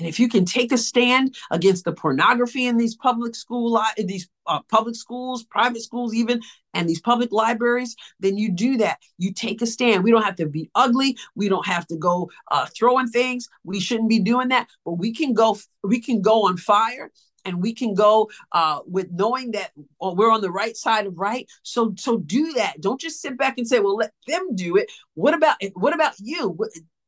and 0.00 0.08
if 0.08 0.18
you 0.18 0.28
can 0.28 0.46
take 0.46 0.72
a 0.72 0.78
stand 0.78 1.34
against 1.50 1.84
the 1.84 1.92
pornography 1.92 2.66
in 2.66 2.78
these 2.78 2.96
public 2.96 3.34
school 3.34 3.72
li- 3.72 4.04
these 4.04 4.28
uh, 4.46 4.60
public 4.70 4.96
schools, 4.96 5.44
private 5.44 5.82
schools, 5.82 6.14
even, 6.14 6.40
and 6.72 6.88
these 6.88 7.00
public 7.00 7.30
libraries, 7.30 7.94
then 8.18 8.38
you 8.38 8.50
do 8.50 8.78
that. 8.78 8.98
You 9.18 9.32
take 9.32 9.60
a 9.60 9.66
stand. 9.66 10.02
We 10.02 10.10
don't 10.10 10.22
have 10.22 10.36
to 10.36 10.46
be 10.46 10.70
ugly. 10.74 11.16
We 11.36 11.50
don't 11.50 11.66
have 11.66 11.86
to 11.88 11.96
go 11.96 12.30
uh, 12.50 12.66
throwing 12.74 13.08
things. 13.08 13.48
We 13.62 13.78
shouldn't 13.78 14.08
be 14.08 14.18
doing 14.20 14.48
that. 14.48 14.68
But 14.84 14.92
we 14.92 15.12
can 15.12 15.34
go. 15.34 15.58
We 15.84 16.00
can 16.00 16.22
go 16.22 16.46
on 16.46 16.56
fire 16.56 17.10
and 17.44 17.60
we 17.60 17.74
can 17.74 17.94
go 17.94 18.30
uh, 18.52 18.80
with 18.86 19.08
knowing 19.12 19.52
that 19.52 19.70
oh, 20.00 20.14
we're 20.14 20.32
on 20.32 20.40
the 20.40 20.50
right 20.50 20.76
side 20.76 21.06
of 21.06 21.18
right. 21.18 21.46
So 21.62 21.94
so 21.98 22.18
do 22.18 22.54
that. 22.54 22.80
Don't 22.80 23.00
just 23.00 23.20
sit 23.20 23.36
back 23.36 23.58
and 23.58 23.68
say, 23.68 23.80
"Well, 23.80 23.96
let 23.96 24.12
them 24.26 24.54
do 24.54 24.76
it." 24.76 24.90
What 25.14 25.34
about 25.34 25.56
what 25.74 25.94
about 25.94 26.14
you? 26.18 26.58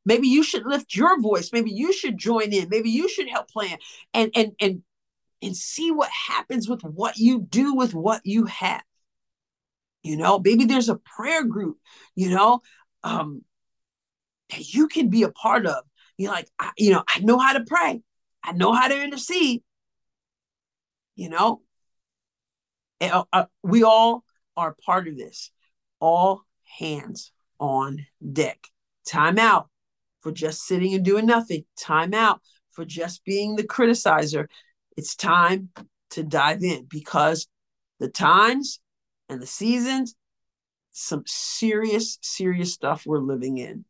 Maybe 0.05 0.29
you 0.29 0.43
should 0.43 0.67
lift 0.67 0.95
your 0.95 1.21
voice. 1.21 1.51
Maybe 1.53 1.71
you 1.71 1.93
should 1.93 2.19
join 2.19 2.53
in. 2.53 2.69
Maybe 2.69 2.91
you 2.91 3.09
should 3.09 3.29
help 3.29 3.49
plan 3.49 3.79
and 4.13 4.31
and 4.35 4.53
and 4.61 4.83
and 5.41 5.57
see 5.57 5.91
what 5.91 6.11
happens 6.11 6.69
with 6.69 6.83
what 6.83 7.19
you 7.19 7.41
do 7.41 7.75
with 7.75 7.95
what 7.95 8.21
you 8.25 8.47
have. 8.47 8.83
You 10.03 10.17
know, 10.17 10.41
maybe 10.41 10.65
there's 10.65 10.89
a 10.89 10.97
prayer 10.97 11.45
group, 11.45 11.79
you 12.17 12.31
know, 12.31 12.63
um, 13.05 13.43
that 14.51 14.75
you 14.75 14.89
can 14.89 15.09
be 15.09 15.23
a 15.23 15.31
part 15.31 15.67
of. 15.67 15.85
You're 16.17 16.33
like, 16.33 16.49
I, 16.59 16.71
you 16.77 16.91
know, 16.91 17.05
I 17.09 17.21
know 17.21 17.39
how 17.39 17.53
to 17.53 17.65
pray. 17.65 18.03
I 18.43 18.53
know 18.53 18.73
how 18.73 18.89
to 18.89 19.03
intercede. 19.03 19.63
You 21.15 21.29
know, 21.29 21.63
and, 23.01 23.13
uh, 23.13 23.25
uh, 23.33 23.45
we 23.63 23.85
all 23.85 24.25
are 24.57 24.75
part 24.85 25.07
of 25.07 25.17
this. 25.17 25.51
All 26.01 26.43
hands 26.79 27.33
on 27.61 28.07
deck. 28.33 28.59
Time 29.07 29.39
out 29.39 29.69
for 30.23 30.33
just 30.33 30.63
sitting 30.63 30.95
and 30.95 31.05
doing 31.05 31.27
nothing. 31.27 31.65
Time 31.77 32.15
out 32.15 32.41
for 32.71 32.85
just 32.85 33.25
being 33.25 33.57
the 33.57 33.65
criticizer. 33.65 34.47
It's 34.97 35.15
time 35.15 35.71
to 36.11 36.23
dive 36.23 36.63
in 36.63 36.87
because 36.89 37.49
the 37.99 38.09
times 38.09 38.81
and 39.29 39.41
the 39.41 39.47
seasons, 39.47 40.15
some 40.93 41.25
serious, 41.27 42.19
serious 42.21 42.73
stuff 42.73 43.05
we're 43.07 43.19
living 43.19 43.59
in. 43.59 43.85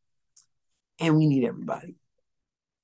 And 1.01 1.17
we 1.17 1.27
need 1.27 1.45
everybody. 1.45 1.97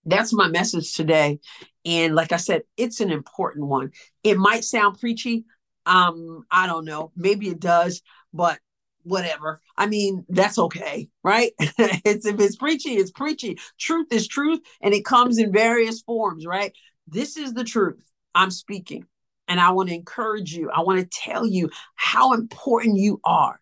That's 0.04 0.32
my 0.32 0.48
message 0.48 0.94
today. 0.94 1.38
And 1.84 2.14
like 2.14 2.32
I 2.32 2.37
said, 2.37 2.62
it's 2.76 3.00
an 3.00 3.11
important 3.11 3.66
one. 3.66 3.92
It 4.24 4.38
might 4.38 4.64
sound 4.64 4.98
preachy. 4.98 5.44
Um, 5.87 6.44
I 6.50 6.66
don't 6.66 6.84
know. 6.84 7.12
Maybe 7.14 7.48
it 7.48 7.61
does, 7.61 8.02
but 8.32 8.58
whatever. 9.02 9.61
I 9.76 9.87
mean, 9.87 10.24
that's 10.28 10.58
okay, 10.58 11.08
right? 11.22 11.52
it's 11.58 12.26
if 12.26 12.40
it's 12.40 12.56
preachy, 12.56 12.90
it's 12.90 13.11
preachy. 13.11 13.58
Truth 13.78 14.08
is 14.12 14.28
truth, 14.28 14.61
and 14.80 14.94
it 14.94 15.04
comes 15.04 15.38
in 15.38 15.52
various 15.52 16.00
forms, 16.02 16.46
right? 16.46 16.72
This 17.06 17.37
is 17.37 17.54
the 17.54 17.64
truth. 17.64 18.02
I'm 18.34 18.50
speaking. 18.50 19.04
And 19.46 19.58
I 19.58 19.70
want 19.70 19.88
to 19.88 19.94
encourage 19.94 20.52
you. 20.52 20.70
I 20.70 20.82
want 20.82 21.00
to 21.00 21.06
tell 21.06 21.46
you 21.46 21.70
how 21.94 22.34
important 22.34 22.98
you 22.98 23.18
are, 23.24 23.58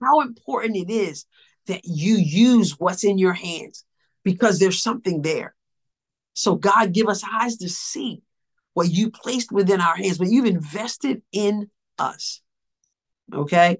how 0.00 0.22
important 0.22 0.76
it 0.76 0.90
is 0.90 1.26
that 1.66 1.82
you 1.84 2.14
use 2.14 2.80
what's 2.80 3.04
in 3.04 3.18
your 3.18 3.34
hands 3.34 3.84
because 4.24 4.58
there's 4.58 4.82
something 4.82 5.20
there. 5.22 5.54
So, 6.32 6.54
God, 6.54 6.92
give 6.92 7.08
us 7.08 7.22
eyes 7.30 7.58
to 7.58 7.68
see 7.68 8.22
what 8.72 8.90
you 8.90 9.10
placed 9.10 9.52
within 9.52 9.80
our 9.80 9.96
hands, 9.96 10.18
what 10.18 10.30
you've 10.30 10.46
invested 10.46 11.22
in 11.32 11.70
us. 11.98 12.40
Okay? 13.32 13.78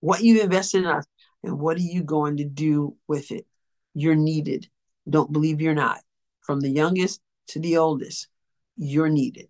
What 0.00 0.22
you've 0.22 0.42
invested 0.42 0.78
in 0.78 0.86
us, 0.86 1.06
and 1.42 1.58
what 1.58 1.76
are 1.76 1.80
you 1.80 2.02
going 2.02 2.38
to 2.38 2.44
do 2.44 2.96
with 3.08 3.30
it? 3.30 3.46
You're 3.94 4.14
needed. 4.14 4.68
Don't 5.08 5.32
believe 5.32 5.60
you're 5.60 5.74
not. 5.74 6.00
From 6.40 6.60
the 6.60 6.70
youngest 6.70 7.20
to 7.48 7.60
the 7.60 7.76
oldest, 7.76 8.28
you're 8.76 9.08
needed. 9.08 9.48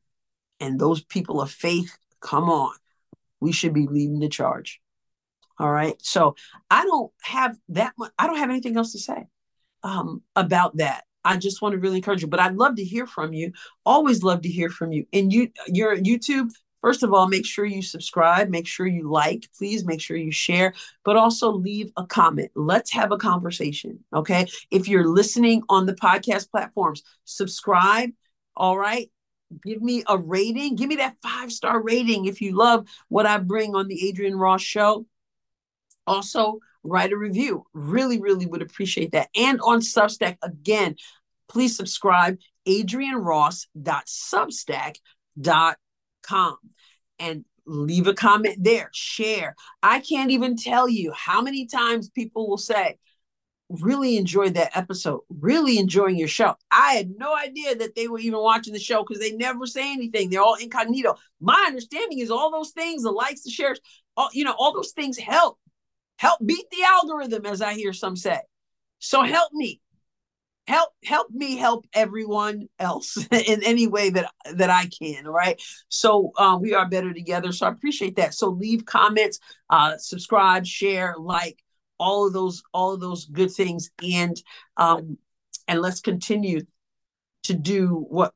And 0.60 0.78
those 0.78 1.02
people 1.02 1.40
of 1.40 1.50
faith, 1.50 1.96
come 2.20 2.50
on, 2.50 2.74
we 3.40 3.52
should 3.52 3.72
be 3.72 3.86
leading 3.86 4.20
the 4.20 4.28
charge. 4.28 4.80
All 5.58 5.70
right. 5.70 5.94
So 6.00 6.36
I 6.70 6.84
don't 6.84 7.12
have 7.22 7.56
that 7.70 7.92
much, 7.98 8.12
I 8.18 8.26
don't 8.26 8.38
have 8.38 8.50
anything 8.50 8.76
else 8.76 8.92
to 8.92 8.98
say 8.98 9.26
um, 9.82 10.22
about 10.36 10.76
that. 10.78 11.04
I 11.22 11.36
just 11.36 11.60
want 11.60 11.74
to 11.74 11.78
really 11.78 11.96
encourage 11.96 12.22
you, 12.22 12.28
but 12.28 12.40
I'd 12.40 12.56
love 12.56 12.76
to 12.76 12.84
hear 12.84 13.06
from 13.06 13.34
you. 13.34 13.52
Always 13.84 14.22
love 14.22 14.42
to 14.42 14.48
hear 14.48 14.70
from 14.70 14.92
you. 14.92 15.06
And 15.12 15.30
you, 15.32 15.50
your 15.66 15.96
YouTube, 15.96 16.50
first 16.82 17.02
of 17.02 17.12
all, 17.12 17.28
make 17.28 17.46
sure 17.46 17.64
you 17.64 17.82
subscribe, 17.82 18.48
make 18.48 18.66
sure 18.66 18.86
you 18.86 19.10
like, 19.10 19.48
please 19.56 19.84
make 19.84 20.00
sure 20.00 20.16
you 20.16 20.32
share, 20.32 20.74
but 21.04 21.16
also 21.16 21.50
leave 21.50 21.90
a 21.96 22.06
comment. 22.06 22.50
Let's 22.54 22.92
have 22.92 23.12
a 23.12 23.18
conversation. 23.18 24.04
Okay. 24.14 24.46
If 24.70 24.88
you're 24.88 25.08
listening 25.08 25.62
on 25.68 25.86
the 25.86 25.94
podcast 25.94 26.50
platforms, 26.50 27.02
subscribe. 27.24 28.10
All 28.56 28.78
right 28.78 29.10
give 29.64 29.82
me 29.82 30.04
a 30.06 30.16
rating. 30.16 30.76
Give 30.76 30.88
me 30.88 30.96
that 30.96 31.16
five 31.22 31.52
star 31.52 31.82
rating 31.82 32.26
if 32.26 32.40
you 32.40 32.56
love 32.56 32.86
what 33.08 33.26
I 33.26 33.38
bring 33.38 33.74
on 33.74 33.88
the 33.88 34.08
Adrienne 34.08 34.36
Ross 34.36 34.62
show. 34.62 35.06
Also, 36.06 36.58
write 36.82 37.12
a 37.12 37.16
review. 37.16 37.66
Really, 37.72 38.20
really 38.20 38.46
would 38.46 38.62
appreciate 38.62 39.12
that. 39.12 39.28
And 39.36 39.60
on 39.62 39.80
Substack, 39.80 40.36
again, 40.42 40.96
please 41.48 41.76
subscribe 41.76 42.38
adrienneross.substack.com 46.30 46.56
and 47.18 47.44
leave 47.66 48.06
a 48.06 48.14
comment 48.14 48.56
there, 48.60 48.90
share. 48.92 49.54
I 49.82 50.00
can't 50.00 50.30
even 50.30 50.56
tell 50.56 50.88
you 50.88 51.12
how 51.12 51.42
many 51.42 51.66
times 51.66 52.08
people 52.10 52.48
will 52.48 52.58
say, 52.58 52.98
really 53.68 54.16
enjoyed 54.16 54.54
that 54.54 54.76
episode, 54.76 55.20
really 55.28 55.78
enjoying 55.78 56.16
your 56.16 56.26
show. 56.26 56.56
I 56.72 56.94
had 56.94 57.10
no 57.16 57.36
idea 57.36 57.76
that 57.76 57.94
they 57.94 58.08
were 58.08 58.18
even 58.18 58.40
watching 58.40 58.72
the 58.72 58.80
show 58.80 59.04
because 59.04 59.22
they 59.22 59.32
never 59.32 59.64
say 59.66 59.92
anything. 59.92 60.28
They're 60.28 60.42
all 60.42 60.56
incognito. 60.56 61.16
My 61.40 61.64
understanding 61.68 62.18
is 62.18 62.32
all 62.32 62.50
those 62.50 62.70
things, 62.70 63.04
the 63.04 63.12
likes, 63.12 63.42
the 63.42 63.50
shares, 63.50 63.80
all 64.16 64.28
you 64.32 64.44
know, 64.44 64.56
all 64.58 64.74
those 64.74 64.90
things 64.90 65.18
help. 65.18 65.58
Help 66.16 66.40
beat 66.44 66.66
the 66.70 66.82
algorithm, 66.84 67.46
as 67.46 67.62
I 67.62 67.74
hear 67.74 67.92
some 67.92 68.16
say. 68.16 68.40
So 68.98 69.22
help 69.22 69.52
me. 69.52 69.80
Help 70.70 70.90
help 71.02 71.30
me 71.32 71.56
help 71.56 71.84
everyone 71.94 72.68
else 72.78 73.16
in 73.32 73.60
any 73.64 73.88
way 73.88 74.10
that 74.10 74.30
that 74.54 74.70
I 74.70 74.86
can. 74.86 75.26
All 75.26 75.32
right. 75.32 75.60
So 75.88 76.30
uh, 76.36 76.56
we 76.60 76.74
are 76.74 76.88
better 76.88 77.12
together. 77.12 77.50
So 77.50 77.66
I 77.66 77.70
appreciate 77.70 78.14
that. 78.16 78.34
So 78.34 78.50
leave 78.50 78.84
comments, 78.84 79.40
uh, 79.68 79.96
subscribe, 79.98 80.64
share, 80.64 81.16
like 81.18 81.58
all 81.98 82.24
of 82.24 82.32
those 82.32 82.62
all 82.72 82.92
of 82.92 83.00
those 83.00 83.24
good 83.24 83.50
things 83.50 83.90
and 84.00 84.40
um 84.76 85.18
and 85.66 85.80
let's 85.80 86.00
continue 86.00 86.60
to 87.42 87.54
do 87.54 88.06
what 88.08 88.32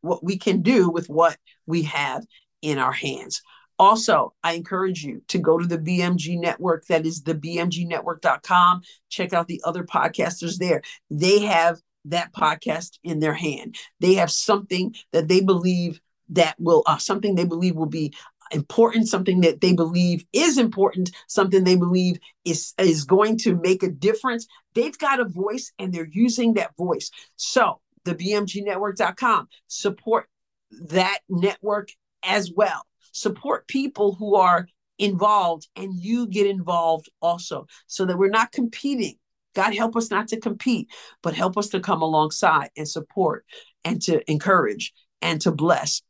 what 0.00 0.24
we 0.24 0.36
can 0.36 0.62
do 0.62 0.90
with 0.90 1.08
what 1.08 1.36
we 1.64 1.82
have 1.82 2.26
in 2.60 2.78
our 2.78 2.92
hands 2.92 3.40
also 3.78 4.32
i 4.42 4.52
encourage 4.52 5.04
you 5.04 5.22
to 5.28 5.38
go 5.38 5.58
to 5.58 5.66
the 5.66 5.78
bmg 5.78 6.38
network 6.40 6.86
that 6.86 7.06
is 7.06 7.22
the 7.22 7.34
bmgnetwork.com 7.34 8.80
check 9.08 9.32
out 9.32 9.48
the 9.48 9.62
other 9.64 9.84
podcasters 9.84 10.58
there 10.58 10.82
they 11.10 11.40
have 11.40 11.78
that 12.04 12.32
podcast 12.32 12.98
in 13.02 13.20
their 13.20 13.34
hand 13.34 13.76
they 14.00 14.14
have 14.14 14.30
something 14.30 14.94
that 15.12 15.28
they 15.28 15.40
believe 15.40 16.00
that 16.30 16.54
will 16.58 16.82
uh, 16.86 16.98
something 16.98 17.34
they 17.34 17.44
believe 17.44 17.74
will 17.74 17.86
be 17.86 18.12
important, 18.50 19.08
something 19.08 19.40
that 19.42 19.60
they 19.60 19.72
believe 19.72 20.24
is 20.32 20.58
important, 20.58 21.10
something 21.26 21.64
they 21.64 21.76
believe 21.76 22.18
is, 22.44 22.74
is 22.78 23.04
going 23.04 23.36
to 23.38 23.56
make 23.56 23.82
a 23.82 23.90
difference. 23.90 24.46
They've 24.74 24.96
got 24.96 25.20
a 25.20 25.24
voice 25.24 25.72
and 25.78 25.92
they're 25.92 26.08
using 26.10 26.54
that 26.54 26.76
voice. 26.76 27.10
So 27.36 27.80
the 28.04 28.14
bmgnetwork.com, 28.14 29.48
support 29.66 30.28
that 30.70 31.18
network 31.28 31.90
as 32.22 32.50
well. 32.54 32.82
Support 33.12 33.68
people 33.68 34.14
who 34.14 34.36
are 34.36 34.68
involved 34.98 35.68
and 35.76 35.94
you 35.94 36.26
get 36.26 36.46
involved 36.46 37.08
also 37.22 37.66
so 37.86 38.04
that 38.04 38.18
we're 38.18 38.28
not 38.30 38.50
competing 38.52 39.16
God 39.58 39.74
help 39.74 39.96
us 39.96 40.08
not 40.08 40.28
to 40.28 40.38
compete, 40.38 40.88
but 41.20 41.34
help 41.34 41.58
us 41.58 41.68
to 41.70 41.80
come 41.80 42.00
alongside 42.00 42.70
and 42.76 42.88
support 42.88 43.44
and 43.84 44.00
to 44.02 44.30
encourage 44.30 44.92
and 45.20 45.40
to 45.40 45.50
bless 45.50 46.00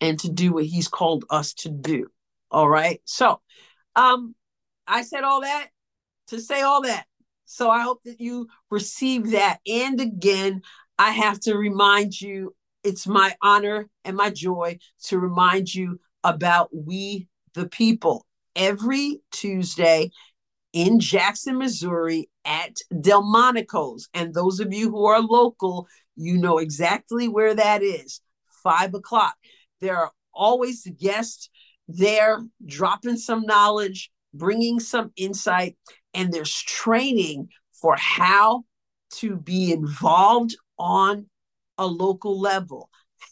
and 0.00 0.16
to 0.20 0.30
do 0.30 0.52
what 0.52 0.64
he's 0.64 0.86
called 0.86 1.24
us 1.28 1.54
to 1.54 1.70
do. 1.70 2.06
All 2.52 2.68
right. 2.68 3.00
So, 3.04 3.40
um, 3.96 4.36
I 4.86 5.02
said 5.02 5.24
all 5.24 5.40
that 5.40 5.70
to 6.28 6.40
say 6.40 6.62
all 6.62 6.82
that. 6.82 7.06
So 7.46 7.68
I 7.68 7.82
hope 7.82 8.02
that 8.04 8.20
you 8.20 8.46
receive 8.70 9.32
that. 9.32 9.58
And 9.66 10.00
again, 10.00 10.62
I 10.98 11.10
have 11.10 11.40
to 11.40 11.56
remind 11.56 12.20
you 12.20 12.54
it's 12.84 13.08
my 13.08 13.34
honor 13.42 13.88
and 14.04 14.16
my 14.16 14.30
joy 14.30 14.78
to 15.06 15.18
remind 15.18 15.74
you 15.74 15.98
about 16.24 16.70
We 16.72 17.28
the 17.54 17.68
People 17.68 18.26
every 18.54 19.20
Tuesday 19.30 20.10
in 20.72 21.00
Jackson, 21.00 21.58
Missouri 21.58 22.28
at 22.44 22.76
Delmonico's. 23.00 24.08
And 24.14 24.34
those 24.34 24.60
of 24.60 24.72
you 24.72 24.90
who 24.90 25.06
are 25.06 25.20
local, 25.20 25.86
you 26.16 26.38
know 26.38 26.58
exactly 26.58 27.28
where 27.28 27.54
that 27.54 27.82
is. 27.82 28.20
Five 28.62 28.94
o'clock. 28.94 29.34
There 29.80 29.96
are 29.96 30.12
always 30.34 30.86
guests 30.98 31.48
there 31.88 32.40
dropping 32.66 33.16
some 33.16 33.42
knowledge, 33.46 34.10
bringing 34.34 34.78
some 34.78 35.10
insight, 35.16 35.76
and 36.12 36.32
there's 36.32 36.54
training 36.54 37.48
for 37.80 37.96
how 37.96 38.64
to 39.10 39.36
be 39.36 39.72
involved 39.72 40.56
on 40.78 41.26
a 41.78 41.86
local 41.86 42.38
level, 42.38 42.90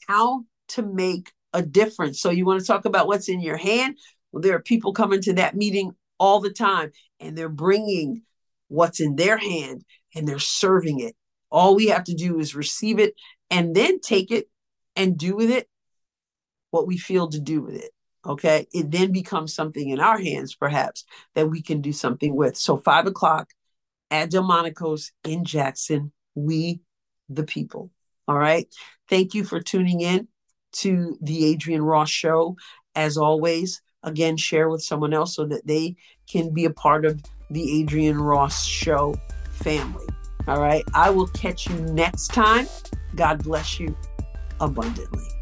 how 0.09 0.44
to 0.68 0.83
make 0.83 1.33
a 1.57 1.62
difference. 1.62 2.21
So, 2.21 2.31
you 2.31 2.45
want 2.45 2.61
to 2.61 2.66
talk 2.66 2.85
about 2.85 3.07
what's 3.07 3.29
in 3.29 3.40
your 3.40 3.57
hand? 3.57 3.99
Well, 4.31 4.42
there 4.42 4.55
are 4.55 4.62
people 4.62 4.92
coming 4.92 5.21
to 5.23 5.33
that 5.35 5.57
meeting 5.57 5.92
all 6.19 6.40
the 6.40 6.53
time, 6.53 6.92
and 7.19 7.37
they're 7.37 7.49
bringing 7.49 8.23
what's 8.69 9.01
in 9.01 9.16
their 9.16 9.38
hand 9.38 9.85
and 10.14 10.27
they're 10.27 10.38
serving 10.38 11.01
it. 11.01 11.14
All 11.51 11.77
we 11.77 11.88
have 11.88 12.05
to 12.05 12.14
do 12.14 12.38
is 12.38 12.55
receive 12.55 12.99
it 12.99 13.14
and 13.51 13.75
then 13.75 14.01
take 14.01 14.31
it 14.31 14.49
and 14.97 15.16
do 15.16 15.37
with 15.37 15.51
it 15.51 15.69
what 16.71 16.87
we 16.87 16.99
feel 16.99 17.29
to 17.29 17.40
do 17.40 17.62
with 17.62 17.77
it. 17.77 17.90
Okay. 18.25 18.66
It 18.73 18.90
then 18.90 19.12
becomes 19.12 19.55
something 19.55 19.88
in 19.88 20.01
our 20.01 20.19
hands, 20.19 20.55
perhaps, 20.55 21.05
that 21.35 21.49
we 21.49 21.62
can 21.62 21.81
do 21.81 21.92
something 21.92 22.35
with. 22.35 22.57
So, 22.57 22.77
five 22.77 23.07
o'clock 23.07 23.51
at 24.11 24.31
Delmonico's 24.31 25.12
in 25.25 25.45
Jackson, 25.45 26.12
we 26.35 26.81
the 27.29 27.45
people. 27.45 27.90
All 28.27 28.37
right. 28.37 28.66
Thank 29.09 29.35
you 29.35 29.45
for 29.45 29.61
tuning 29.61 30.01
in 30.01 30.27
to 30.81 31.19
the 31.21 31.53
Adrienne 31.53 31.83
Ross 31.83 32.11
Show. 32.11 32.57
As 32.95 33.17
always, 33.17 33.83
again, 34.03 34.37
share 34.37 34.69
with 34.69 34.83
someone 34.83 35.12
else 35.12 35.35
so 35.35 35.45
that 35.47 35.67
they 35.67 35.97
can 36.31 36.53
be 36.53 36.65
a 36.65 36.71
part 36.71 37.05
of 37.05 37.23
the 37.51 37.83
Adrienne 37.83 38.19
Ross 38.19 38.65
Show 38.65 39.15
family. 39.51 40.07
All 40.49 40.61
right. 40.61 40.85
I 40.95 41.11
will 41.11 41.27
catch 41.29 41.69
you 41.69 41.77
next 41.93 42.29
time. 42.29 42.67
God 43.15 43.43
bless 43.43 43.81
you 43.81 43.97
abundantly. 44.61 45.36